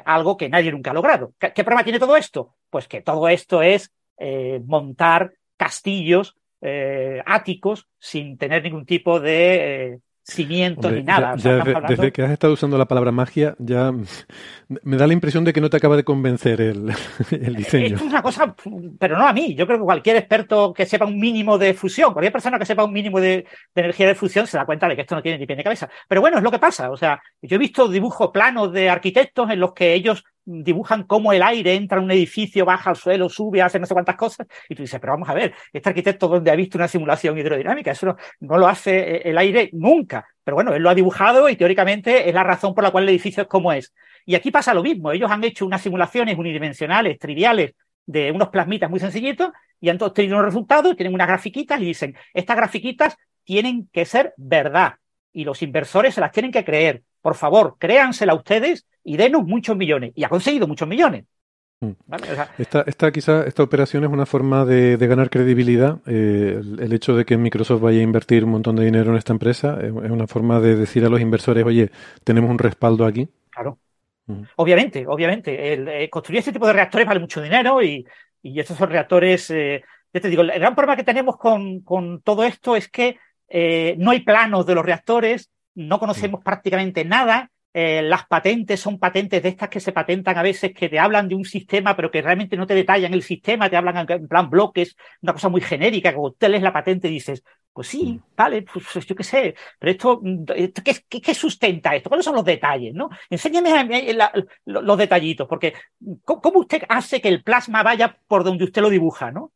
[0.05, 1.33] algo que nadie nunca ha logrado.
[1.41, 2.55] ¿Qué, ¿Qué, problema tiene todo esto?
[2.71, 3.93] Pues que todo esto es
[4.65, 6.37] montar castillos
[6.67, 11.37] eh, áticos sin tener ningún tipo de eh, cimiento ni nada.
[11.37, 13.93] desde que has estado usando la palabra magia, ya
[14.83, 17.97] me da la impresión de que no te acaba de convencer el, diseño.
[17.97, 18.57] Es una cosa,
[18.99, 19.55] pero no a mí.
[19.55, 22.85] Yo creo que cualquier experto que sepa un mínimo de fusión, cualquier persona que sepa
[22.85, 25.37] un mínimo de, de energía de fusión se da cuenta de que esto no tiene
[25.37, 25.91] ni pie ni cabeza.
[26.09, 26.91] Pero bueno, es lo que pasa.
[26.91, 31.33] O sea, yo he visto dibujos planos de arquitectos en los que ellos dibujan cómo
[31.33, 34.47] el aire entra en un edificio, baja al suelo, sube, hace no sé cuántas cosas,
[34.69, 37.93] y tú dices, pero vamos a ver, este arquitecto donde ha visto una simulación hidrodinámica,
[37.93, 40.27] eso no, lo hace eh, el aire nunca.
[40.43, 43.11] Pero bueno, él lo ha dibujado y teóricamente es la razón por la cual el
[43.11, 43.95] edificio es como es.
[44.27, 47.73] Y aquí pasa lo mismo, ellos han hecho unas simulaciones unidimensionales, triviales,
[48.07, 52.17] de unos plasmitas muy sencillitos y han obtenido unos resultados, tienen unas grafiquitas y dicen,
[52.35, 54.95] estas grafiquitas tienen que ser verdad
[55.33, 57.03] y los inversores se las tienen que creer.
[57.21, 60.13] Por favor, créansela ustedes y denos muchos millones.
[60.17, 61.27] Y ha conseguido muchos millones.
[61.81, 61.93] Mm.
[62.59, 65.99] esta, esta, quizá, esta operación es una forma de, ganar credibilidad.
[66.07, 69.33] Eh, el, hecho de que Microsoft vaya a invertir un montón de dinero en esta
[69.33, 71.91] empresa es, una forma de decir a los inversores, oye,
[72.25, 73.29] tenemos un respaldo aquí.
[73.51, 73.79] Claro.
[74.27, 74.43] Mm.
[74.57, 75.75] Obviamente, obviamente.
[75.75, 78.07] El, eh, construir este tipo de reactores vale mucho dinero y,
[78.43, 79.51] y estos son reactores.
[79.51, 79.83] Eh,
[80.13, 83.19] ya te digo, el gran problema que tenemos con, con todo esto es que
[83.99, 86.45] no hay planos de los reactores, no conocemos mm.
[86.45, 90.89] prácticamente nada eh, las patentes son patentes de estas que se patentan a veces que
[90.89, 94.07] te hablan de un sistema, pero que realmente no te detallan el sistema, te hablan
[94.09, 97.89] en plan bloques, una cosa muy genérica, que cuando te lees la patente dices, pues
[97.89, 98.23] sí, mm.
[98.37, 100.23] vale, pues, yo qué sé, pero esto,
[101.11, 102.09] ¿qué, sustenta esto?
[102.09, 102.95] ¿Cuáles son los detalles?
[102.95, 103.11] ¿no?
[103.29, 103.73] Enséñame
[104.65, 105.75] los detallitos, porque
[106.25, 109.33] ¿cómo usted hace que el plasma vaya por donde usted lo dibuja?
[109.33, 109.51] ¿no?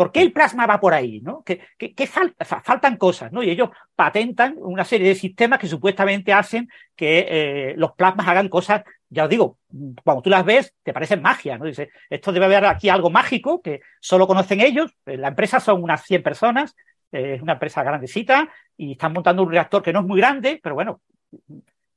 [0.00, 1.20] ¿Por qué el plasma va por ahí?
[1.20, 1.44] ¿no?
[1.44, 1.60] ¿Qué,
[2.06, 3.42] faltan cosas, ¿no?
[3.42, 8.48] Y ellos patentan una serie de sistemas que supuestamente hacen que eh, los plasmas hagan
[8.48, 9.58] cosas, ya os digo,
[10.02, 11.66] cuando tú las ves, te parecen magia, ¿no?
[11.66, 14.90] Dice, esto debe haber aquí algo mágico que solo conocen ellos.
[15.04, 16.74] Eh, la empresa son unas 100 personas,
[17.12, 18.48] eh, es una empresa grandecita
[18.78, 21.02] y están montando un reactor que no es muy grande, pero bueno,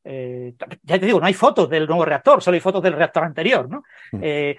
[0.03, 3.69] ya te digo, no hay fotos del nuevo reactor, solo hay fotos del reactor anterior,
[3.69, 3.83] ¿no?
[4.11, 4.19] Mm.
[4.21, 4.57] Eh,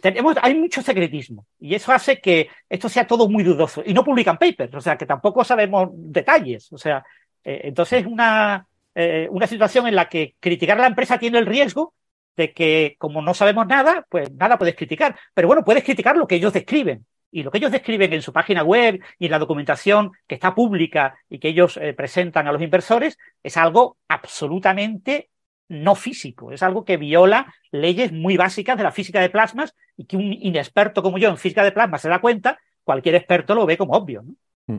[0.00, 4.04] tenemos, hay mucho secretismo y eso hace que esto sea todo muy dudoso y no
[4.04, 7.04] publican papers, o sea que tampoco sabemos detalles, o sea,
[7.44, 11.38] eh, entonces es una, eh, una situación en la que criticar a la empresa tiene
[11.38, 11.94] el riesgo
[12.36, 16.26] de que como no sabemos nada, pues nada puedes criticar, pero bueno, puedes criticar lo
[16.26, 19.38] que ellos describen y lo que ellos describen en su página web y en la
[19.38, 25.30] documentación que está pública y que ellos presentan a los inversores es algo absolutamente
[25.68, 30.04] no físico, es algo que viola leyes muy básicas de la física de plasmas y
[30.04, 33.66] que un inexperto como yo en física de plasmas se da cuenta, cualquier experto lo
[33.66, 34.24] ve como obvio.
[34.66, 34.76] Mm.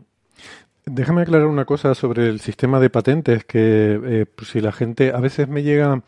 [0.86, 5.12] Déjame aclarar una cosa sobre el sistema de patentes, que eh, pues si la gente,
[5.12, 6.02] a veces me llega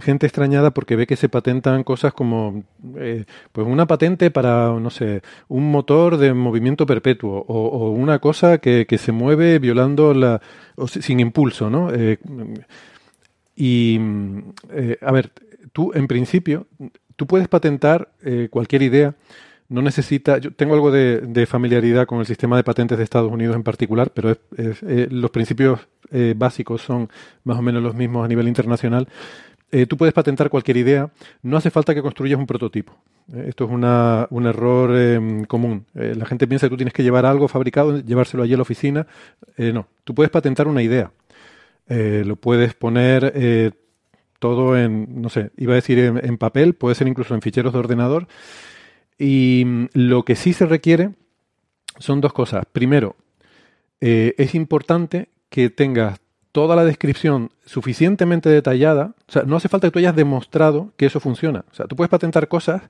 [0.00, 2.64] gente extrañada porque ve que se patentan cosas como
[2.96, 8.58] eh, pues una patente para no sé un motor de movimiento perpetuo o, una cosa
[8.58, 10.40] que, que, se mueve violando la
[10.76, 12.18] o sin impulso no eh,
[13.56, 13.98] y,
[14.70, 15.32] eh, a ver,
[15.72, 16.66] tú en principio,
[17.16, 19.14] tú puedes patentar eh, cualquier idea.
[19.68, 23.54] No necesita, yo tengo algo de, familiaridad con el sistema de patentes de Estados Unidos
[23.54, 25.80] en particular, pero eh, los principios
[26.34, 27.08] básicos son
[27.44, 29.06] más o menos los mismos a nivel internacional.
[29.88, 31.08] tú puedes patentar cualquier idea,
[31.42, 32.96] no hace falta que construyas un prototipo.
[33.46, 35.84] esto es una, un error em, común.
[35.94, 39.06] la gente piensa que tú tienes que llevar algo fabricado, llevárselo allí a la oficina.
[39.56, 41.12] no, tú puedes patentar una idea.
[41.90, 43.72] Eh, lo puedes poner eh,
[44.38, 47.80] todo en, no sé, iba a decir en, papel, puede ser incluso en ficheros de
[47.80, 48.28] ordenador.
[49.18, 51.10] Y mm, lo que sí se requiere
[51.98, 52.64] son dos cosas.
[52.70, 53.16] Primero,
[54.00, 56.20] eh, es importante que tengas
[56.52, 59.16] toda la descripción suficientemente detallada.
[59.28, 61.64] O sea, no hace falta que tú hayas demostrado que eso funciona.
[61.72, 62.82] O sea, tú puedes patentar cosas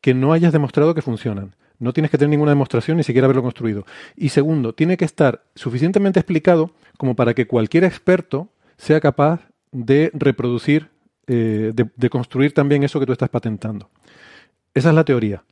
[0.00, 1.54] que no hayas demostrado que funcionan.
[1.78, 3.86] No tienes que tener ninguna demostración, ni siquiera haberlo construido.
[4.16, 9.40] Y segundo, tiene que estar suficientemente explicado como para que cualquier experto sea capaz
[9.72, 10.90] de reproducir,
[11.26, 13.90] eh, de, construir también eso que tú estás patentando.
[14.74, 15.44] Esa es la teoría.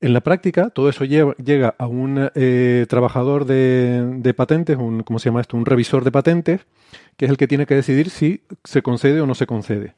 [0.00, 5.28] En la práctica, todo eso llega, a un eh, trabajador de, patentes, un, ¿cómo se
[5.28, 5.56] llama esto?
[5.56, 6.66] Un revisor de patentes,
[7.16, 9.94] que es el que tiene que decidir si se concede o no se concede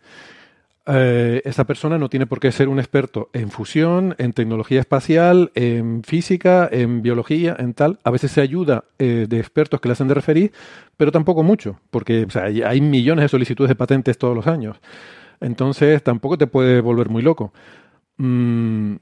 [0.87, 5.51] eh, esa persona no tiene por qué ser un experto en fusión, en tecnología espacial,
[5.55, 7.99] en física, en biología, en tal.
[8.05, 10.53] A veces se ayuda eh, de expertos que le hacen de referir,
[10.97, 12.26] pero tampoco mucho, porque
[12.64, 14.76] hay, millones de solicitudes de patentes todos los años.
[15.41, 17.53] Entonces tampoco te puede volver muy loco.
[18.18, 18.97] Mm,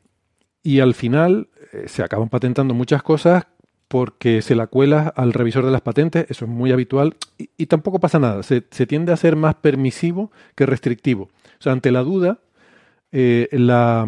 [0.62, 3.46] y al final eh, se acaban patentando muchas cosas
[3.88, 8.00] porque se la cuela al revisor de las patentes, eso es muy habitual, y, tampoco
[8.00, 11.28] pasa nada, se, se, tiende a ser más permisivo que restrictivo.
[11.62, 12.38] O sea, ante la duda,
[13.12, 14.04] eh, la,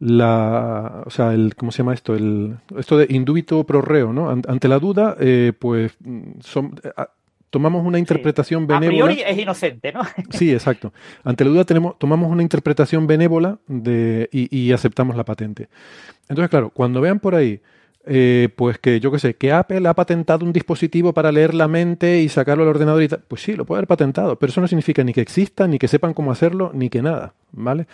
[0.00, 2.16] la, o sea, el, ¿cómo se llama esto?
[2.16, 4.30] El, esto de indubito pro reo, ¿no?
[4.30, 5.96] Ante la duda, eh, pues
[6.40, 6.74] son,
[7.50, 9.04] tomamos una interpretación benévola.
[9.04, 10.00] A priori es inocente, ¿no?
[10.30, 10.92] sí, exacto.
[11.22, 15.68] Ante la duda tenemos, tomamos una interpretación benévola de, y, y aceptamos la patente.
[16.28, 17.60] Entonces, claro, cuando vean por ahí
[18.06, 21.68] eh, pues que yo qué sé, que Apple ha patentado un dispositivo para leer la
[21.68, 23.22] mente y sacarlo al ordenador y tal.
[23.28, 25.88] Pues sí, lo puede haber patentado, pero eso no significa ni que exista, ni que
[25.88, 27.86] sepan cómo hacerlo, ni que nada, ¿vale?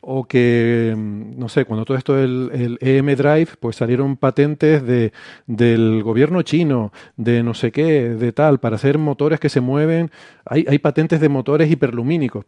[0.00, 4.82] O que, mm, no sé, cuando todo esto del el EM Drive, pues salieron patentes
[4.86, 5.12] de,
[5.46, 10.10] del gobierno chino, de no sé qué, de tal, para hacer motores que se mueven.
[10.46, 12.46] Hay, hay patentes de motores hiperlumínicos.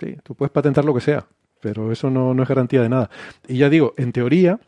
[0.00, 1.26] Sí, tú puedes patentar lo que sea.
[1.60, 3.10] pero eso no, no es garantía de nada.
[3.48, 4.58] Y ya digo, en teoría,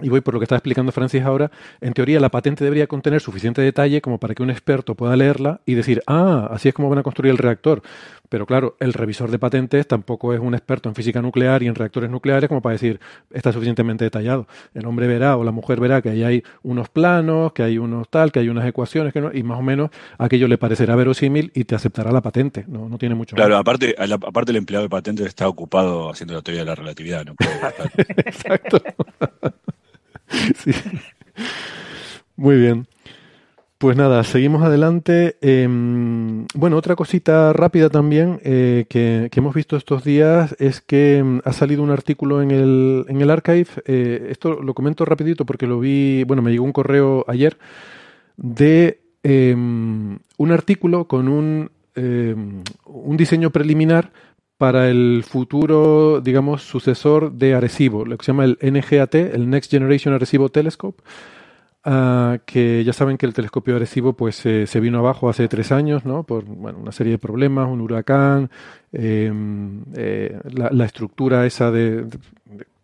[0.00, 3.20] y voy por lo que está explicando Francis ahora, en teoría la patente debería contener
[3.20, 6.88] suficiente detalle como para que un experto pueda leerla y decir, ah, así es como
[6.88, 7.82] van a construir el reactor.
[8.30, 11.74] Pero claro, el revisor de patentes tampoco es un experto en física nuclear y en
[11.74, 12.98] reactores nucleares como para decir,
[13.30, 14.46] está suficientemente detallado.
[14.72, 18.08] El hombre verá o la mujer verá que ahí hay unos planos, que hay unos
[18.08, 21.52] tal, que hay unas ecuaciones, que no, y más o menos aquello le parecerá verosímil
[21.54, 22.64] y te aceptará la patente.
[22.66, 26.40] No, no tiene mucho Claro, aparte, aparte el empleado de patentes está ocupado haciendo la
[26.40, 27.52] teoría de la relatividad, no puede
[28.24, 28.80] Exacto.
[30.56, 30.72] Sí.
[32.36, 32.86] Muy bien.
[33.82, 35.36] Pues nada, seguimos adelante.
[35.40, 41.40] Em, bueno, otra cosita rápida también eh, que, hemos visto estos días es que em,
[41.44, 43.66] ha salido un artículo en el, en el archive.
[43.86, 47.58] Eh, esto lo comento rapidito porque lo vi, bueno, me llegó un correo ayer
[48.36, 54.12] de em, un artículo con un, un diseño preliminar
[54.62, 59.72] para el futuro, digamos, sucesor de Arecibo, lo que se llama el NGAT, el Next
[59.72, 61.02] Generation Arecibo Telescope,
[61.84, 66.04] uh, que ya saben que el telescopio Arecibo pues se vino abajo hace tres años,
[66.04, 66.22] ¿no?
[66.22, 68.52] Por bueno, una serie de problemas, un huracán,
[68.92, 72.18] em, eh, la, la, estructura esa de, de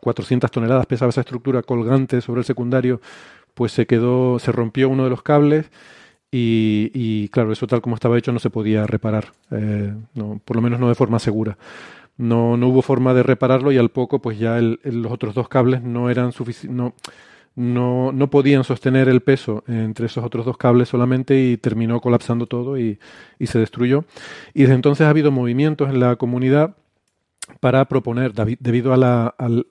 [0.01, 3.01] 400 toneladas pesaba esa estructura colgante sobre el secundario,
[3.55, 5.71] pues se quedó, se rompió uno de los cables
[6.31, 10.63] y, claro, eso tal como estaba hecho no se podía reparar, eh, no, por lo
[10.63, 11.57] menos no de forma segura.
[12.19, 15.83] No, no hubo forma de repararlo y al poco pues ya los otros dos cables
[15.83, 16.33] no eran
[16.69, 16.95] no,
[17.55, 22.47] no, no, podían sostener el peso entre esos otros dos cables solamente y terminó colapsando
[22.47, 22.99] todo y,
[23.39, 24.05] y se destruyó.
[24.53, 26.75] Y desde entonces ha habido movimientos en la comunidad
[27.61, 29.67] para proponer, debido a la, al,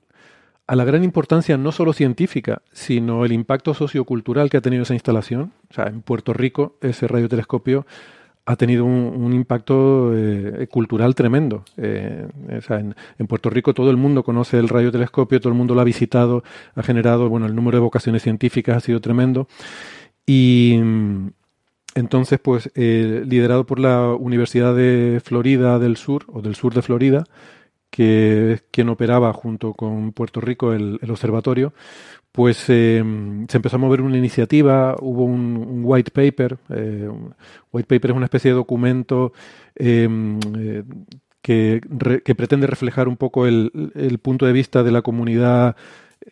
[0.68, 4.94] a la gran importancia no solo científica, sino el impacto sociocultural que ha tenido esa
[4.94, 5.54] instalación.
[5.72, 7.86] O sea, en Puerto Rico ese radiotelescopio
[8.46, 11.66] ha tenido un, impacto eh, cultural tremendo.
[11.76, 15.76] Eh, o sea, en, Puerto Rico todo el mundo conoce el radiotelescopio, todo el mundo
[15.76, 16.44] lo ha visitado,
[16.76, 19.50] ha generado, bueno, el número de vocaciones científicas ha sido tremendo.
[20.26, 21.28] Y mm,
[21.96, 26.82] entonces, pues, eh, liderado por la Universidad de Florida del Sur, o del sur de
[26.82, 27.26] Florida,
[27.90, 31.74] que es quien operaba junto con Puerto Rico el, observatorio,
[32.32, 33.04] pues eh,
[33.48, 37.10] se empezó a mover una iniciativa, hubo un, white paper, eh,
[37.72, 39.34] white paper es una especie de documento
[39.76, 40.84] eh,
[41.42, 41.82] que,
[42.24, 45.76] que, pretende reflejar un poco el, el, punto de vista de la comunidad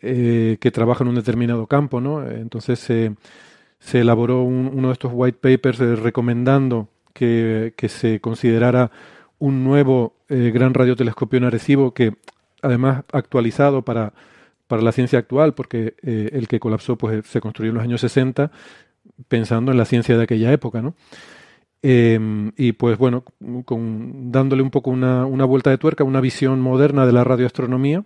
[0.00, 2.28] que trabaja en un determinado campo, ¿no?
[2.28, 8.90] Entonces se elaboró uno de estos white papers recomendando que, que se considerara
[9.38, 12.14] un nuevo eh, gran radiotelescopio en Arecibo que
[12.62, 14.12] además actualizado para,
[14.66, 18.00] para la ciencia actual, porque eh, el que colapsó pues se construyó en los años
[18.00, 18.50] 60
[19.28, 20.94] pensando en la ciencia de aquella época, ¿no?
[21.82, 23.22] Em, y pues bueno,
[23.64, 28.04] con, dándole un poco una, una, vuelta de tuerca, una visión moderna de la radioastronomía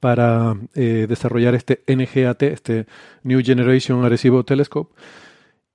[0.00, 2.86] para eh, desarrollar este NGAT, este
[3.24, 4.94] New Generation Arecibo Telescope,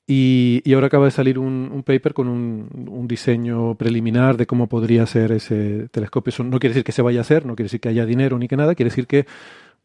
[0.05, 5.31] y, ahora acaba de salir un, paper con un, diseño preliminar de cómo podría ser
[5.31, 6.33] ese telescopio.
[6.43, 8.47] No quiere decir que se vaya a hacer, no quiere decir que haya dinero ni
[8.47, 9.25] que nada, quiere decir que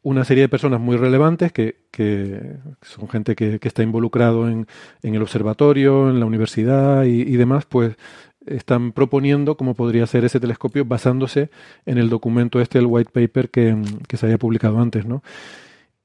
[0.02, 2.40] una serie de personas muy relevantes que, que
[2.82, 4.66] son gente que, está involucrado en,
[5.02, 7.96] el observatorio, en la universidad y, y, demás, pues
[8.46, 11.50] están proponiendo cómo podría ser ese telescopio basándose
[11.86, 15.22] en el documento este, el white paper que, que se haya publicado antes, ¿no?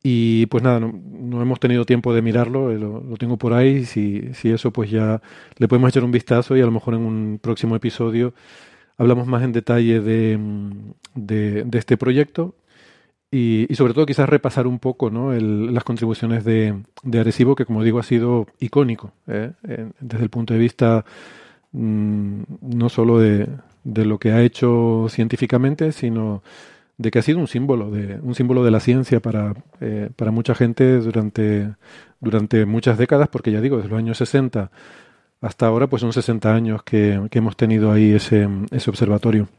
[0.05, 4.33] Y pues nada, no, hemos tenido tiempo de mirarlo, eh, lo, tengo por ahí, si,
[4.33, 5.21] si eso pues ya
[5.57, 8.33] le podemos echar un vistazo y a lo mejor en un próximo episodio
[8.97, 10.37] hablamos más en detalle de,
[11.15, 12.53] de, este proyecto
[13.31, 15.31] y, y, sobre todo quizás repasar un poco ¿no?
[15.31, 19.51] El, las contribuciones de, de, Arecibo, que como digo ha sido icónico ¿eh?
[20.01, 21.05] desde el punto de vista
[21.71, 23.47] mm, no solo de,
[23.83, 26.43] de lo que ha hecho científicamente, sino
[27.03, 30.31] de que ha sido un símbolo de un símbolo de la ciencia para, eh, para
[30.31, 31.75] mucha gente durante,
[32.21, 34.71] durante muchas décadas, porque ya digo, desde los años 60
[35.41, 39.49] hasta ahora, pues son 60 años que, hemos tenido ahí ese, ese observatorio.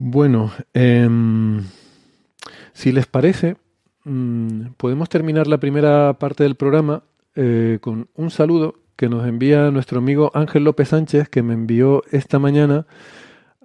[0.00, 1.62] Bueno, em,
[2.72, 3.56] si les parece,
[4.04, 7.04] mm, podemos terminar la primera parte del programa
[7.36, 12.02] eh, con un saludo que nos envía nuestro amigo Ángel López Sánchez, que me envió
[12.10, 12.86] esta mañana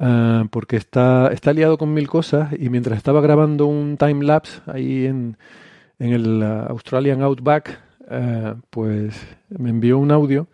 [0.05, 4.59] Ah, porque está, está liado con mil cosas y mientras estaba grabando un time lapse
[4.65, 5.37] ahí en,
[5.97, 7.79] en el ah, Australian Outback,
[8.09, 9.15] ah, pues
[9.47, 10.47] me envió un audio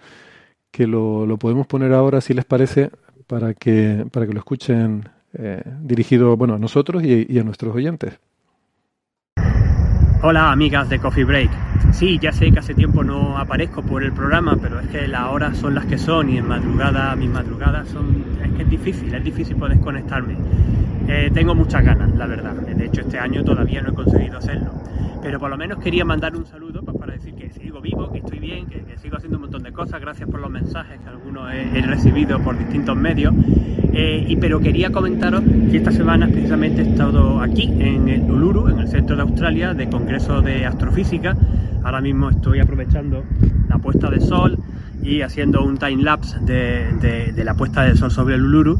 [0.70, 2.92] que lo, lo, podemos poner ahora, si les parece,
[3.26, 8.20] para que, para que lo escuchen eh, dirigido bueno, a nosotros y a nuestros oyentes.
[10.22, 11.50] Hola amigas de Coffee Break.
[11.94, 15.28] Sí, ya sé que hace tiempo no aparezco por el programa, pero es que las
[15.28, 18.26] horas son las que son y en madrugada, mis madrugadas son...
[18.44, 20.36] Es que es difícil, es difícil poder conectarme.
[21.12, 22.54] Eh, tengo muchas ganas, la verdad.
[22.54, 24.70] De hecho, este año todavía no he conseguido hacerlo.
[25.24, 28.20] Pero por lo menos quería mandar un saludo pues, para decir que sigo vivo, que
[28.20, 30.00] estoy bien, que, sigo haciendo un montón de cosas.
[30.00, 33.34] Gracias por los mensajes que algunos he, he recibido por distintos medios.
[33.92, 35.42] Eh, y, pero quería comentaros
[35.72, 39.74] que esta semana precisamente he estado aquí en el Uluru, en el centro de Australia,
[39.74, 41.36] de Congreso de Astrofísica.
[41.84, 43.24] Ahora mismo estoy aprovechando
[43.68, 44.60] la puesta de sol
[45.02, 48.80] y haciendo un time lapse de, de, la puesta de sol sobre el Uluru.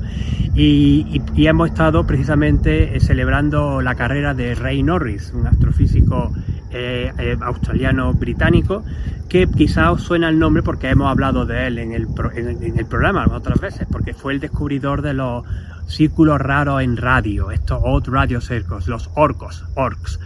[0.56, 6.32] Y, hemos estado precisamente eh, celebrando la carrera de Ray Norris, un astrofísico
[6.72, 8.84] eh, eh, australiano británico
[9.30, 12.80] que quizá os suena el nombre porque hemos hablado de él en el, en, en
[12.80, 15.46] el programa otras veces, porque fue el descubridor de los
[15.88, 20.20] círculos raros en radio, estos Odd Radio Circles, los orcos, orcs.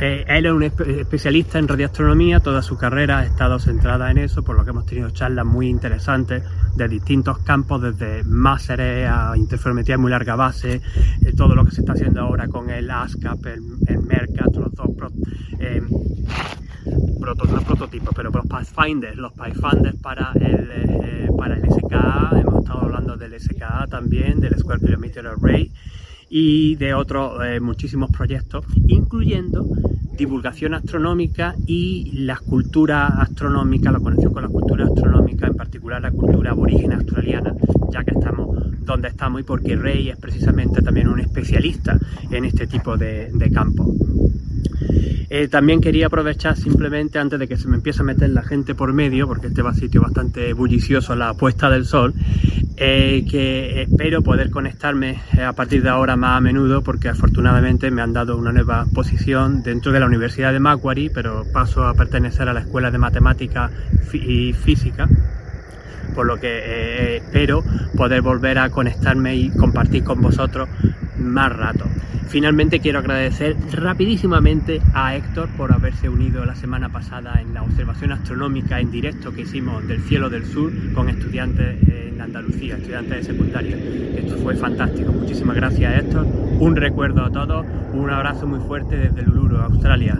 [0.00, 4.56] Él es un especialista en radioastronomía, toda su carrera ha estado centrada en eso, por
[4.56, 6.42] lo que hemos tenido charlas muy interesantes
[6.74, 10.80] de distintos campos, desde máseres a interferometría muy larga base,
[11.22, 14.74] eh, todo lo que se está haciendo ahora con el ASCAP, el, el MERCAT, los
[14.74, 14.90] dos
[15.60, 15.80] eh,
[17.64, 23.16] prototipos, pero los Pathfinders, los Pathfinders para el, eh, para el SKA, hemos estado hablando
[23.16, 25.72] del SKA también, del Square Kilometer Array
[26.36, 29.64] y de otros eh, muchísimos proyectos, incluyendo
[30.16, 36.10] divulgación astronómica y las culturas astronómicas, la conexión con la cultura astronómica, en particular la
[36.10, 37.54] cultura aborigen australiana,
[37.92, 38.48] ya que estamos
[38.84, 41.96] donde estamos y porque Rey es precisamente también un especialista
[42.28, 43.94] en este tipo de, de campo.
[45.30, 48.74] Eh, también quería aprovechar simplemente antes de que se me empiece a meter la gente
[48.74, 52.12] por medio, porque este va a sitio bastante bullicioso la puesta del sol,
[52.76, 57.90] eh, que espero poder conectarme eh, a partir de ahora más a menudo, porque afortunadamente
[57.90, 61.94] me han dado una nueva posición dentro de la Universidad de Macquarie, pero paso a
[61.94, 63.70] pertenecer a la Escuela de Matemática
[64.12, 65.08] y Física
[66.14, 67.62] por lo que eh, espero
[67.96, 70.68] poder volver a conectarme y compartir con vosotros
[71.18, 71.84] más rato.
[72.28, 78.12] Finalmente quiero agradecer rapidísimamente a Héctor por haberse unido la semana pasada en la observación
[78.12, 83.32] astronómica en directo que hicimos del cielo del sur con estudiantes en Andalucía, estudiantes de
[83.32, 83.76] secundaria.
[84.16, 85.12] Esto fue fantástico.
[85.12, 86.26] Muchísimas gracias Héctor.
[86.58, 87.66] Un recuerdo a todos.
[87.92, 90.18] Un abrazo muy fuerte desde Uluru, Australia.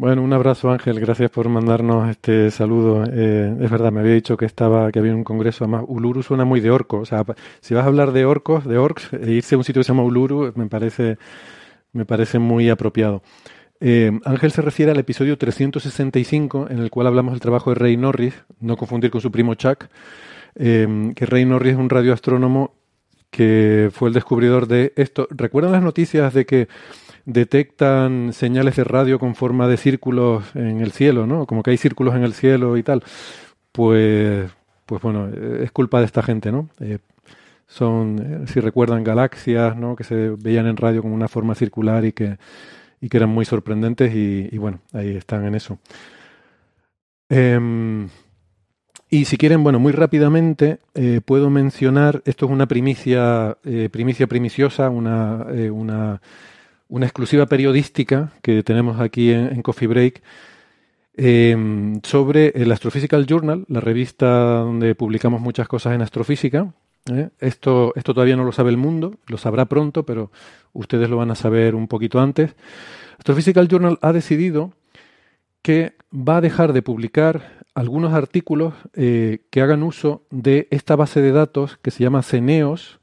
[0.00, 3.04] Bueno, un abrazo Ángel, gracias por mandarnos este saludo.
[3.12, 6.46] Eh, es verdad, me había dicho que estaba, que había un congreso, además Uluru suena
[6.46, 7.22] muy de orco, o sea,
[7.60, 9.88] si vas a hablar de orcos, de orcs, e irse a un sitio que se
[9.92, 11.18] llama Uluru me parece,
[11.92, 13.22] me parece muy apropiado.
[13.78, 17.98] Eh, Ángel se refiere al episodio 365, en el cual hablamos del trabajo de Ray
[17.98, 19.84] Norris, no confundir con su primo Chuck,
[20.54, 22.72] eh, que Ray Norris es un radioastrónomo
[23.30, 25.28] que fue el descubridor de esto.
[25.28, 26.68] ¿Recuerdan las noticias de que
[27.24, 31.46] detectan señales de radio con forma de círculos en el cielo, ¿no?
[31.46, 33.02] Como que hay círculos en el cielo y tal.
[33.72, 34.50] Pues,
[34.86, 36.68] pues bueno, es culpa de esta gente, ¿no?
[36.80, 36.98] Eh,
[37.66, 39.96] son, si recuerdan, galaxias, ¿no?
[39.96, 42.38] Que se veían en radio como una forma circular y que,
[43.00, 45.78] y que eran muy sorprendentes y, bueno, ahí están en eso.
[47.28, 48.08] Eh,
[49.12, 54.28] y si quieren, bueno, muy rápidamente eh, puedo mencionar, esto es una primicia, eh, primicia
[54.28, 56.22] primiciosa, una, eh, una,
[56.90, 60.22] una, exclusiva periodística que tenemos aquí en, Coffee Break
[62.02, 66.72] sobre el Astrophysical Journal, la revista donde publicamos muchas cosas en astrofísica.
[67.40, 70.30] Esto, esto todavía no lo sabe el mundo, lo sabrá pronto, pero
[70.72, 72.54] ustedes lo van a saber un poquito antes.
[73.18, 74.72] Astrophysical Journal ha decidido
[75.62, 81.20] que va a dejar de publicar algunos artículos eh, que hagan uso de esta base
[81.20, 82.99] de datos que se llama CENEOS.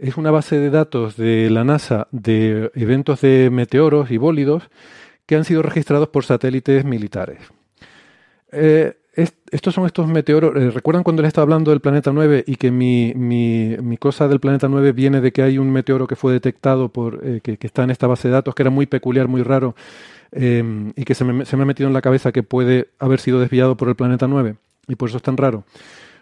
[0.00, 4.62] Es una base de datos de la NASA de eventos de meteoros y bólidos
[5.26, 7.40] que han sido registrados por satélites militares.
[8.50, 10.56] Eh, es, estos son estos meteoros.
[10.56, 14.26] Eh, ¿Recuerdan cuando les estaba hablando del planeta 9 y que mi, mi, mi, cosa
[14.26, 17.58] del planeta 9 viene de que hay un meteoro que fue detectado por eh, que,
[17.58, 19.74] que, está en esta base de datos, que era muy peculiar, muy raro,
[20.32, 23.20] eh, y que se me, se me, ha metido en la cabeza que puede haber
[23.20, 24.54] sido desviado por el planeta 9
[24.88, 25.64] y por eso es tan raro.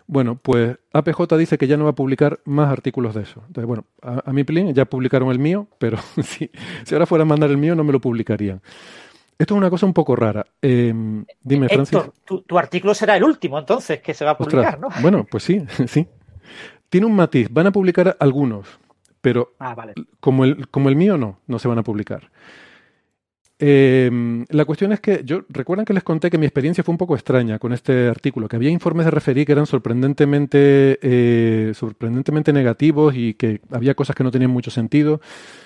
[0.09, 3.42] Bueno, pues APJ dice que ya no va a publicar más artículos de eso.
[3.46, 6.50] Entonces, bueno, a, a mi plin ya publicaron el mío, pero si,
[6.84, 8.62] si ahora fuera a mandar el mío no me lo publicarían.
[9.38, 10.44] Esto es una cosa un poco rara.
[10.61, 10.92] Eh,
[11.42, 12.22] dime, Héctor, Francis.
[12.24, 14.88] Tu, tu, artículo será el último, entonces, que se va a publicar, Ostras, ¿no?
[15.00, 16.09] Bueno, pues sí, sí.
[16.88, 17.48] Tiene un matiz.
[17.50, 18.66] Van a publicar algunos,
[19.20, 19.94] pero ah, vale.
[20.18, 22.30] como, el, como el mío no, no se van a publicar.
[23.61, 26.98] Eh, la cuestión es que yo recuerdan que les conté que mi experiencia fue un
[26.98, 32.52] poco extraña con este artículo, que había informes de referí que eran sorprendentemente, eh, sorprendentemente
[32.52, 35.20] negativos y que había cosas que no tenían mucho sentido.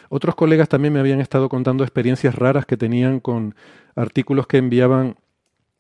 [0.09, 3.55] Otros colegas también me habían estado contando experiencias raras que tenían con
[3.95, 5.17] artículos que enviaban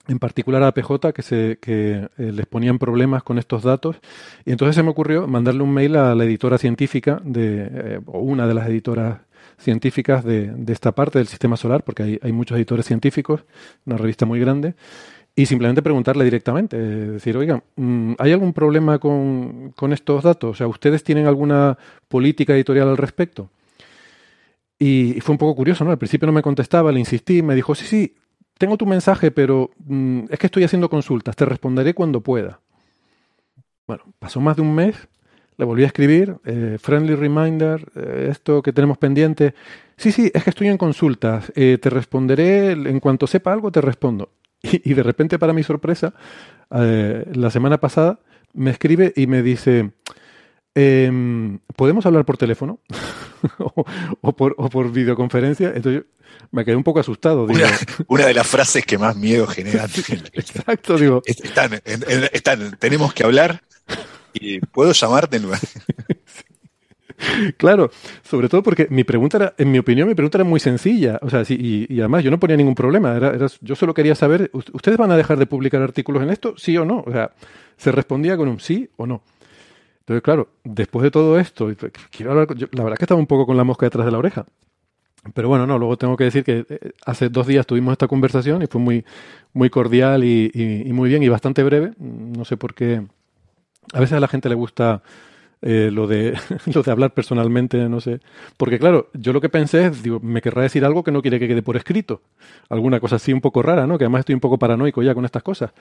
[0.08, 4.00] en particular a PJ, que, se, que eh, les ponían problemas con estos datos.
[4.44, 8.18] Y entonces se me ocurrió mandarle un mail a la editora científica, de, eh, o
[8.18, 9.20] una de las editoras
[9.62, 13.44] científicas de, de, esta parte del sistema solar, porque hay, hay, muchos editores científicos,
[13.86, 14.74] una revista muy grande,
[15.34, 20.50] y simplemente preguntarle directamente, decir, oigan, mm, ¿hay algún problema con, con estos datos?
[20.50, 23.48] O sea, ¿ustedes tienen alguna política editorial al respecto?
[24.78, 25.90] Y, fue un poco curioso, ¿no?
[25.90, 28.14] Al principio no me contestaba, le insistí, me dijo, sí, sí,
[28.58, 32.60] tengo tu mensaje, pero mm, es que estoy haciendo consultas, te responderé cuando pueda.
[33.86, 35.08] Bueno, pasó más de un mes,
[35.56, 39.54] le volví a escribir, eh, friendly reminder, eh, esto que tenemos pendiente.
[39.96, 43.80] Sí, sí, es que estoy en consultas, eh, te responderé, en cuanto sepa algo te
[43.80, 44.30] respondo.
[44.64, 46.14] Y, y de repente, para mi sorpresa,
[46.70, 48.20] la semana pasada
[48.54, 49.90] me escribe y me dice,
[50.72, 52.78] em, ¿podemos hablar por teléfono?
[53.58, 53.84] o,
[54.20, 55.72] o, por, o por videoconferencia.
[55.74, 56.04] Entonces
[56.52, 57.48] me quedé un poco asustado.
[57.48, 57.58] Digo.
[57.58, 59.90] Una, una, de las frases que más miedo generan.
[60.32, 61.22] Exacto, digo.
[61.24, 63.62] Están, están, tenemos que hablar
[64.34, 65.60] y puedo llamarte en lugar.
[67.56, 67.90] Claro,
[68.22, 71.18] sobre todo porque mi pregunta era, en mi opinión, mi pregunta era muy sencilla.
[71.22, 73.16] O sea, sí, y, además yo no ponía ningún problema.
[73.16, 76.54] Era, yo solo quería saber, ¿ustedes van a dejar de publicar artículos en esto?
[76.56, 77.04] ¿Sí o no?
[77.06, 77.32] O sea,
[77.76, 79.22] se respondía con un sí o no.
[80.00, 83.64] Entonces, claro, después de todo esto, la verdad es que estaba un poco con la
[83.64, 84.46] mosca detrás de la oreja.
[85.34, 86.66] Pero bueno, no, luego tengo que decir que
[87.06, 89.04] hace dos días tuvimos esta conversación y fue muy,
[89.52, 91.92] muy cordial y muy bien y bastante breve.
[91.98, 93.02] No sé por qué.
[93.92, 95.02] A veces a la gente le gusta
[95.60, 96.36] eh, lo, de,
[96.74, 98.20] lo de hablar personalmente, no sé.
[98.56, 101.38] Porque claro, yo lo que pensé es, digo, me querrá decir algo que no quiere
[101.38, 102.22] que quede por escrito.
[102.68, 103.98] Alguna cosa así un poco rara, ¿no?
[103.98, 105.72] Que además estoy un poco paranoico ya con estas cosas.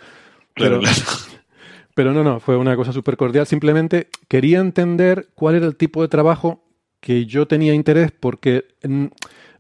[0.53, 1.41] Pero, claro, claro.
[1.95, 3.47] pero no, no, fue una cosa súper cordial.
[3.47, 6.63] Simplemente quería entender cuál era el tipo de trabajo
[6.99, 8.65] que yo tenía interés porque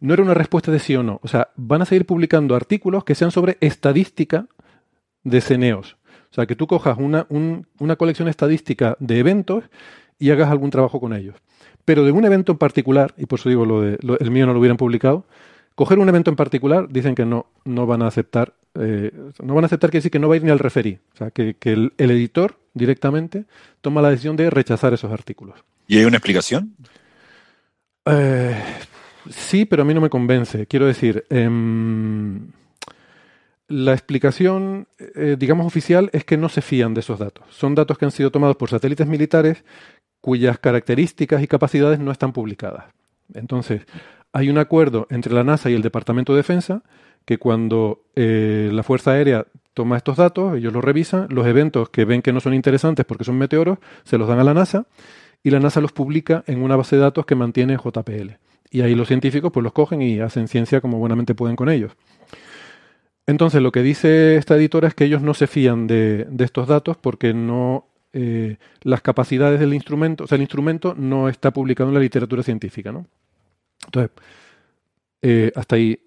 [0.01, 1.19] no era una respuesta de sí o no.
[1.23, 4.45] O sea, van a seguir publicando artículos que sean sobre estadística
[5.23, 5.97] de ceneos.
[6.31, 9.65] O sea, que tú cojas una, un, una colección estadística de eventos
[10.17, 11.35] y hagas algún trabajo con ellos.
[11.83, 14.45] Pero de un evento en particular, y por eso digo lo de lo, el mío
[14.45, 15.25] no lo hubieran publicado,
[15.75, 19.11] coger un evento en particular, dicen que no, no van a aceptar, eh,
[19.43, 20.99] no van a aceptar que decir que no va a ir ni al referí.
[21.13, 23.45] O sea, que, que el, el, editor directamente
[23.81, 25.59] toma la decisión de rechazar esos artículos.
[25.87, 26.75] ¿Y hay una explicación?
[28.05, 28.55] Eh,
[29.29, 30.67] sí, pero a mí no me convence.
[30.67, 31.49] Quiero decir, eh,
[33.71, 37.45] la explicación, eh, digamos, oficial es que no se fían de esos datos.
[37.49, 39.63] Son datos que han sido tomados por satélites militares
[40.19, 42.85] cuyas características y capacidades no están publicadas.
[43.33, 43.83] Entonces,
[44.33, 46.83] hay un acuerdo entre la NASA y el Departamento de Defensa
[47.25, 52.05] que cuando eh, la Fuerza Aérea toma estos datos, ellos los revisan, los eventos que
[52.05, 54.85] ven que no son interesantes porque son meteoros, se los dan a la NASA
[55.43, 58.37] y la NASA los publica en una base de datos que mantiene JPL.
[58.69, 61.93] Y ahí los científicos pues los cogen y hacen ciencia como buenamente pueden con ellos.
[63.31, 66.97] Entonces lo que dice esta editora es que ellos no se fían de, estos datos
[66.97, 71.93] porque no eh, las capacidades del instrumento, o sea, el instrumento no está publicado en
[71.93, 73.07] la literatura científica, ¿no?
[73.85, 74.11] Entonces,
[75.21, 75.97] eh, hasta ahí,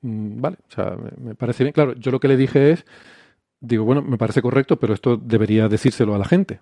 [0.00, 1.72] mmm, vale, o sea, me, parece bien.
[1.72, 2.84] Claro, yo lo que le dije es,
[3.60, 6.58] digo, bueno, me parece correcto, pero esto debería decírselo a la gente,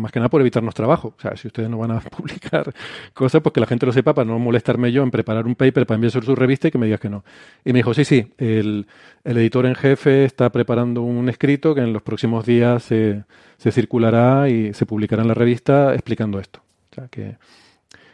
[0.00, 1.14] más que nada por evitarnos trabajo.
[1.16, 2.72] O sea, si ustedes no van a publicar
[3.14, 5.86] cosas, pues que la gente lo sepa para no molestarme yo en preparar un paper
[5.86, 7.24] para enviar sobre su revista y que me digas que no.
[7.64, 8.86] Y me dijo, sí, sí, el,
[9.24, 13.24] el editor en jefe está preparando un escrito que en los próximos días se,
[13.58, 16.60] se circulará y se publicará en la revista explicando esto.
[16.90, 17.36] O sea, que,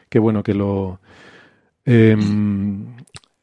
[0.08, 1.00] que bueno, que lo...
[1.84, 2.16] Eh,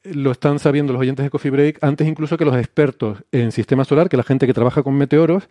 [0.03, 3.85] lo están sabiendo los oyentes de Coffee Break antes incluso que los expertos en sistema
[3.85, 5.47] solar, que la gente que trabaja con meteoros,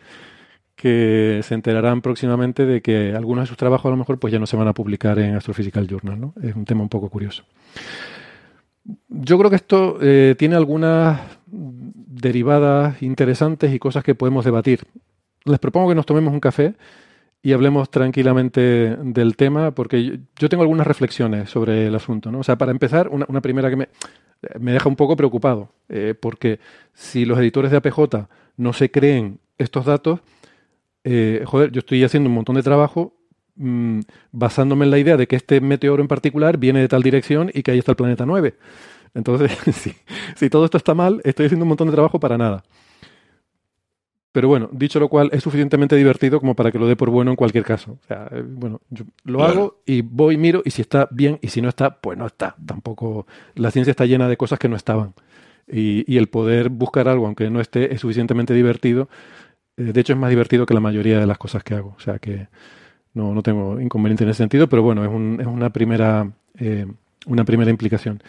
[0.75, 4.39] que se enterarán próximamente de que algunos de sus trabajos a lo mejor pues ya
[4.39, 6.19] no se van a publicar en Astrophysical Journal.
[6.19, 6.33] ¿no?
[6.41, 7.43] Es un tema un poco curioso.
[9.07, 14.81] Yo creo que esto eh, tiene algunas derivadas interesantes y cosas que podemos debatir.
[15.45, 16.75] Les propongo que nos tomemos un café
[17.41, 22.31] y hablemos tranquilamente del tema, porque yo, tengo algunas reflexiones sobre el asunto.
[22.31, 22.39] ¿no?
[22.39, 23.89] O sea, para empezar, una, una primera que me,
[24.59, 26.59] me, deja un poco preocupado, eh, porque
[26.93, 30.21] si los editores de APJ no se creen estos datos,
[31.03, 33.15] eh, joder, yo estoy haciendo un montón de trabajo
[33.55, 33.99] mmm,
[34.31, 37.63] basándome en la idea de que este meteoro en particular viene de tal dirección y
[37.63, 38.55] que ahí está el planeta 9.
[39.13, 39.93] Entonces, si,
[40.35, 42.63] si todo esto está mal, estoy haciendo un montón de trabajo para nada.
[44.33, 47.29] Pero bueno, dicho lo cual, es suficientemente divertido como para que lo dé por bueno
[47.29, 47.99] en cualquier caso.
[48.03, 49.53] O sea, eh, bueno, yo lo claro.
[49.53, 52.55] hago y voy, miro, y si está bien, y si no está, pues no está.
[52.65, 55.13] Tampoco la ciencia está llena de cosas que no estaban.
[55.71, 59.07] Y, y el poder buscar algo, aunque no esté es suficientemente divertido,
[59.77, 61.95] de hecho es más divertido que la mayoría de las cosas que hago.
[61.97, 62.47] O sea que
[63.13, 66.31] no, no tengo inconveniente en ese sentido, pero bueno, es, un, es una primera...
[66.59, 66.85] Eh,
[67.25, 68.21] una primera implicación.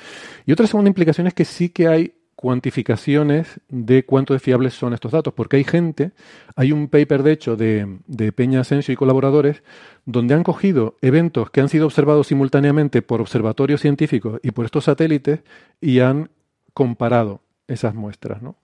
[0.47, 4.93] Y otra segunda implicación es que sí que hay cuantificaciones de cuánto de fiables son
[4.93, 6.13] estos datos, porque hay gente,
[6.57, 9.63] hay un paper de hecho de, de, Peña Asensio y colaboradores,
[10.05, 14.85] donde han cogido eventos que han sido observados simultáneamente por observatorios científicos y por estos
[14.85, 15.41] satélites
[15.81, 16.31] y han
[16.75, 18.57] comparado esas muestras, ¿no?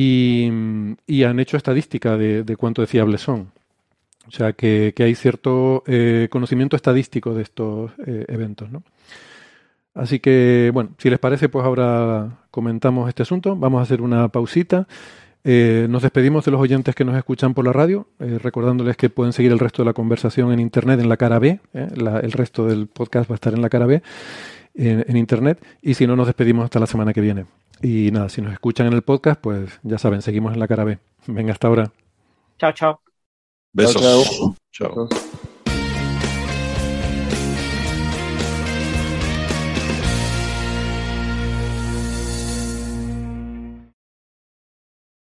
[0.00, 3.50] Y, han hecho estadística de, cuánto de son.
[4.28, 8.84] O sea que, hay cierto eh, conocimiento estadístico de estos eh, eventos, ¿no?
[9.94, 13.56] Así que, bueno, si les parece, pues ahora comentamos este asunto.
[13.56, 14.86] Vamos a hacer una pausita.
[15.42, 19.32] Eh, nos despedimos de los oyentes que nos escuchan por la radio, recordándoles que pueden
[19.32, 21.58] seguir el resto de la conversación en Internet, en la cara B.
[21.72, 24.02] El resto del podcast va a estar en la cara B,
[24.78, 25.62] en, en, Internet.
[25.82, 27.46] Y si no, nos despedimos hasta la semana que viene.
[27.82, 30.84] Y nada, si nos escuchan en el podcast, pues ya saben, seguimos en la cara
[30.84, 30.98] B.
[31.26, 31.92] Venga, hasta ahora.
[32.58, 33.00] Chao, chao.
[33.72, 34.02] Besos.
[34.02, 35.06] Chao, chao.
[35.06, 35.28] chao.